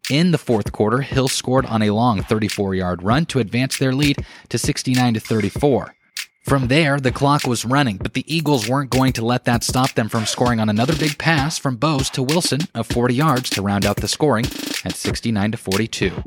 In 0.09 0.31
the 0.31 0.37
fourth 0.37 0.71
quarter, 0.71 1.01
Hill 1.01 1.27
scored 1.27 1.65
on 1.65 1.81
a 1.81 1.91
long 1.91 2.19
34-yard 2.19 3.03
run 3.03 3.25
to 3.27 3.39
advance 3.39 3.77
their 3.77 3.93
lead 3.93 4.25
to 4.49 4.57
69 4.57 5.15
to 5.15 5.19
34. 5.19 5.95
From 6.43 6.67
there, 6.67 6.99
the 6.99 7.11
clock 7.11 7.47
was 7.47 7.63
running, 7.63 7.95
but 7.95 8.15
the 8.15 8.25
Eagles 8.27 8.67
weren't 8.67 8.89
going 8.89 9.13
to 9.13 9.25
let 9.25 9.45
that 9.45 9.63
stop 9.63 9.93
them 9.93 10.09
from 10.09 10.25
scoring 10.25 10.59
on 10.59 10.67
another 10.67 10.93
big 10.93 11.17
pass 11.17 11.57
from 11.57 11.77
Bowes 11.77 12.09
to 12.11 12.21
Wilson 12.21 12.59
of 12.75 12.85
40 12.85 13.15
yards 13.15 13.49
to 13.51 13.61
round 13.61 13.85
out 13.85 13.95
the 13.95 14.09
scoring 14.09 14.43
at 14.83 14.93
69 14.93 15.53
to 15.53 15.57
42. 15.57 16.23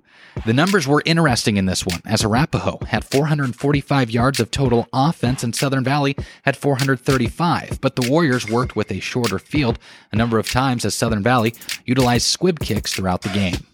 The 0.46 0.54
numbers 0.54 0.88
were 0.88 1.02
interesting 1.04 1.58
in 1.58 1.66
this 1.66 1.84
one, 1.84 2.00
as 2.06 2.24
Arapahoe 2.24 2.78
had 2.86 3.04
445 3.04 4.10
yards 4.10 4.40
of 4.40 4.50
total 4.50 4.88
offense 4.90 5.44
and 5.44 5.54
Southern 5.54 5.84
Valley 5.84 6.16
had 6.44 6.56
435, 6.56 7.78
but 7.82 7.94
the 7.96 8.10
Warriors 8.10 8.48
worked 8.48 8.74
with 8.74 8.90
a 8.90 9.00
shorter 9.00 9.38
field 9.38 9.78
a 10.12 10.16
number 10.16 10.38
of 10.38 10.50
times 10.50 10.86
as 10.86 10.94
Southern 10.94 11.22
Valley 11.22 11.54
utilized 11.84 12.26
squib 12.26 12.58
kicks 12.60 12.94
throughout 12.94 13.20
the 13.20 13.28
game. 13.28 13.66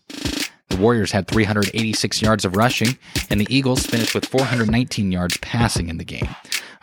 Warriors 0.82 1.12
had 1.12 1.28
386 1.28 2.20
yards 2.20 2.44
of 2.44 2.56
rushing, 2.56 2.98
and 3.30 3.40
the 3.40 3.46
Eagles 3.48 3.86
finished 3.86 4.16
with 4.16 4.26
419 4.26 5.12
yards 5.12 5.36
passing 5.36 5.88
in 5.88 5.96
the 5.96 6.04
game. 6.04 6.28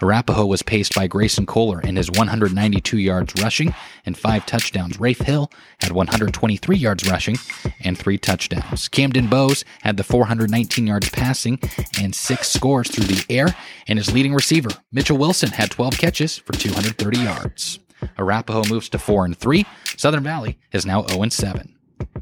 Arapahoe 0.02 0.46
was 0.46 0.62
paced 0.62 0.96
by 0.96 1.08
Grayson 1.08 1.46
Kohler 1.46 1.82
in 1.82 1.98
his 1.98 2.10
192 2.10 2.98
yards 2.98 3.34
rushing 3.42 3.76
and 4.06 4.18
five 4.18 4.46
touchdowns. 4.46 5.02
Rafe 5.02 5.20
Hill 5.20 5.52
had 5.82 5.92
123 5.92 6.78
yards 6.78 7.12
rushing 7.12 7.36
and 7.82 7.98
three 7.98 8.18
touchdowns. 8.18 8.88
Camden 8.88 9.28
Bowes 9.28 9.66
had 9.82 9.98
the 9.98 10.06
419 10.06 10.88
yards 10.88 11.10
passing 11.10 11.60
and 12.00 12.16
six 12.16 12.48
scores 12.48 12.90
through 12.90 13.06
the 13.06 13.26
air, 13.30 13.54
and 13.88 14.00
his 14.00 14.14
leading 14.14 14.34
receiver, 14.34 14.70
Mitchell 14.94 15.18
Wilson, 15.18 15.50
had 15.50 15.72
12 15.72 15.98
catches 15.98 16.38
for 16.38 16.54
230 16.54 17.20
yards. 17.20 17.80
Arapahoe 18.18 18.64
moves 18.70 18.88
to 18.88 18.98
4 18.98 19.26
and 19.26 19.38
3. 19.38 19.66
Southern 19.98 20.24
Valley 20.24 20.58
is 20.72 20.86
now 20.86 21.06
0 21.06 21.24
and 21.24 21.34
7. 21.34 21.76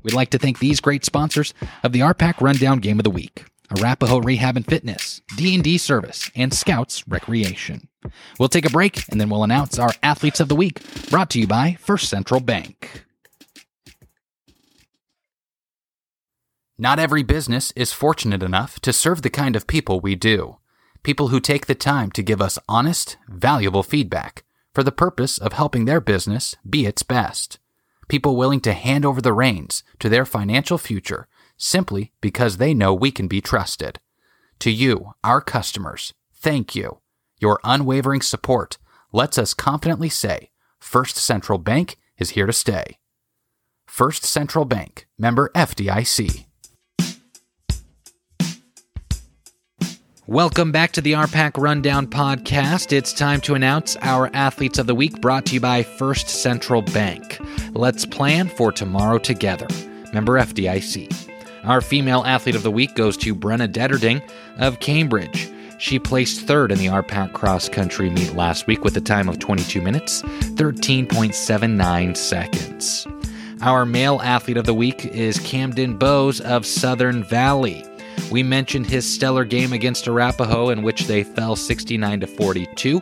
We'd 0.07 0.13
like 0.13 0.29
to 0.29 0.39
thank 0.39 0.59
these 0.59 0.79
great 0.79 1.03
sponsors 1.03 1.53
of 1.83 1.91
the 1.91 1.99
RPAC 1.99 2.39
Rundown 2.39 2.79
Game 2.79 2.97
of 2.97 3.03
the 3.03 3.09
Week 3.09 3.43
Arapahoe 3.77 4.19
Rehab 4.19 4.55
and 4.55 4.65
Fitness, 4.65 5.21
D&D 5.35 5.77
Service, 5.77 6.31
and 6.33 6.53
Scouts 6.53 7.05
Recreation. 7.09 7.89
We'll 8.39 8.47
take 8.47 8.65
a 8.65 8.69
break 8.69 9.03
and 9.09 9.19
then 9.19 9.29
we'll 9.29 9.43
announce 9.43 9.77
our 9.77 9.91
Athletes 10.01 10.39
of 10.39 10.47
the 10.47 10.55
Week, 10.55 10.79
brought 11.09 11.29
to 11.31 11.41
you 11.41 11.45
by 11.45 11.75
First 11.81 12.07
Central 12.07 12.39
Bank. 12.39 13.03
Not 16.77 16.99
every 16.99 17.23
business 17.23 17.73
is 17.75 17.91
fortunate 17.91 18.41
enough 18.41 18.79
to 18.79 18.93
serve 18.93 19.23
the 19.23 19.29
kind 19.29 19.57
of 19.57 19.67
people 19.67 19.99
we 19.99 20.15
do. 20.15 20.55
People 21.03 21.27
who 21.27 21.41
take 21.41 21.65
the 21.65 21.75
time 21.75 22.11
to 22.11 22.23
give 22.23 22.41
us 22.41 22.57
honest, 22.69 23.17
valuable 23.27 23.83
feedback 23.83 24.45
for 24.73 24.83
the 24.83 24.91
purpose 24.93 25.37
of 25.37 25.51
helping 25.51 25.83
their 25.83 25.99
business 25.99 26.55
be 26.65 26.85
its 26.85 27.03
best. 27.03 27.59
People 28.07 28.35
willing 28.35 28.61
to 28.61 28.73
hand 28.73 29.05
over 29.05 29.21
the 29.21 29.33
reins 29.33 29.83
to 29.99 30.09
their 30.09 30.25
financial 30.25 30.77
future 30.77 31.27
simply 31.57 32.11
because 32.21 32.57
they 32.57 32.73
know 32.73 32.93
we 32.93 33.11
can 33.11 33.27
be 33.27 33.41
trusted. 33.41 33.99
To 34.59 34.71
you, 34.71 35.13
our 35.23 35.41
customers, 35.41 36.13
thank 36.33 36.75
you. 36.75 36.99
Your 37.39 37.59
unwavering 37.63 38.21
support 38.21 38.77
lets 39.11 39.37
us 39.37 39.53
confidently 39.53 40.09
say 40.09 40.51
First 40.79 41.17
Central 41.17 41.57
Bank 41.59 41.97
is 42.17 42.31
here 42.31 42.45
to 42.45 42.53
stay. 42.53 42.97
First 43.85 44.23
Central 44.23 44.65
Bank, 44.65 45.07
member 45.17 45.51
FDIC. 45.55 46.46
Welcome 50.27 50.73
back 50.73 50.91
to 50.91 50.99
the 50.99 51.13
RPAC 51.13 51.53
Rundown 51.55 52.05
podcast. 52.05 52.91
It's 52.91 53.13
time 53.13 53.39
to 53.41 53.55
announce 53.55 53.95
our 54.01 54.29
Athletes 54.33 54.77
of 54.77 54.85
the 54.85 54.93
Week 54.93 55.21
brought 55.21 55.45
to 55.45 55.53
you 55.53 55.61
by 55.61 55.83
First 55.83 56.27
Central 56.27 56.81
Bank. 56.81 57.39
Let's 57.71 58.05
plan 58.05 58.49
for 58.49 58.73
tomorrow 58.73 59.19
together. 59.19 59.67
Member 60.11 60.33
FDIC. 60.33 61.29
Our 61.63 61.79
female 61.79 62.25
athlete 62.25 62.55
of 62.55 62.63
the 62.63 62.71
week 62.71 62.93
goes 62.93 63.15
to 63.19 63.33
Brenna 63.33 63.71
Detterding 63.71 64.21
of 64.57 64.81
Cambridge. 64.81 65.49
She 65.79 65.97
placed 65.97 66.41
third 66.41 66.73
in 66.73 66.79
the 66.79 66.87
RPAC 66.87 67.31
cross 67.31 67.69
country 67.69 68.09
meet 68.09 68.33
last 68.33 68.67
week 68.67 68.83
with 68.83 68.97
a 68.97 69.01
time 69.01 69.29
of 69.29 69.39
22 69.39 69.79
minutes, 69.79 70.23
13.79 70.23 72.17
seconds. 72.17 73.07
Our 73.61 73.85
male 73.85 74.19
athlete 74.21 74.57
of 74.57 74.65
the 74.65 74.73
week 74.73 75.05
is 75.05 75.39
Camden 75.39 75.97
Bowes 75.97 76.41
of 76.41 76.65
Southern 76.65 77.23
Valley. 77.23 77.86
We 78.31 78.43
mentioned 78.43 78.87
his 78.87 79.11
stellar 79.11 79.45
game 79.45 79.73
against 79.73 80.07
Arapahoe, 80.07 80.69
in 80.69 80.83
which 80.83 81.07
they 81.07 81.23
fell 81.23 81.55
69 81.55 82.19
to 82.21 82.27
42. 82.27 83.01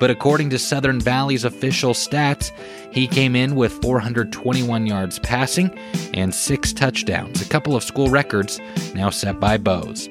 But 0.00 0.10
according 0.10 0.50
to 0.50 0.58
Southern 0.58 1.00
Valley's 1.00 1.44
official 1.44 1.94
stats, 1.94 2.50
he 2.92 3.06
came 3.06 3.36
in 3.36 3.54
with 3.54 3.72
421 3.82 4.86
yards 4.86 5.18
passing 5.20 5.76
and 6.12 6.34
six 6.34 6.72
touchdowns, 6.72 7.40
a 7.40 7.48
couple 7.48 7.76
of 7.76 7.84
school 7.84 8.08
records 8.08 8.60
now 8.94 9.10
set 9.10 9.38
by 9.38 9.56
Bowes. 9.56 10.08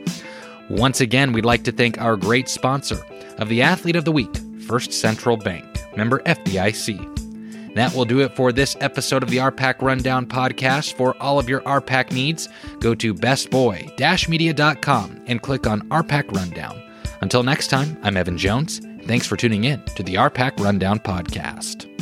Once 0.70 1.02
again, 1.02 1.34
we'd 1.34 1.46
like 1.46 1.64
to 1.64 1.72
thank 1.72 2.00
our 2.02 2.16
great 2.16 2.48
sponsor 2.48 3.06
of 3.38 3.50
the 3.50 3.62
Athlete 3.62 3.98
of 3.98 4.06
the 4.06 4.12
Week, 4.12 4.36
First 4.66 4.94
Central 4.94 5.36
Bank, 5.36 5.66
member 5.98 6.20
FDIC. 6.20 7.13
That 7.76 7.94
will 7.94 8.06
do 8.06 8.22
it 8.22 8.36
for 8.36 8.52
this 8.52 8.76
episode 8.82 9.22
of 9.24 9.30
the 9.30 9.38
RPAC 9.38 9.82
Rundown 9.82 10.26
podcast. 10.26 10.94
For 10.94 11.16
all 11.22 11.40
of 11.40 11.50
your 11.50 11.62
RPAC 11.62 12.12
needs, 12.12 12.50
go 12.80 12.94
to 12.96 13.14
bestboy-media.com 13.14 15.24
and 15.28 15.42
click 15.42 15.68
on 15.68 15.88
RPAC 15.90 16.36
Rundown. 16.36 16.82
Until 17.22 17.44
next 17.44 17.70
time, 17.70 17.98
I'm 18.04 18.18
Evan 18.18 18.38
Jones. 18.38 18.82
Thanks 19.06 19.28
for 19.28 19.38
tuning 19.38 19.64
in 19.64 19.82
to 19.96 20.04
the 20.04 20.16
RPAC 20.16 20.60
Rundown 20.60 21.00
podcast. 21.00 21.93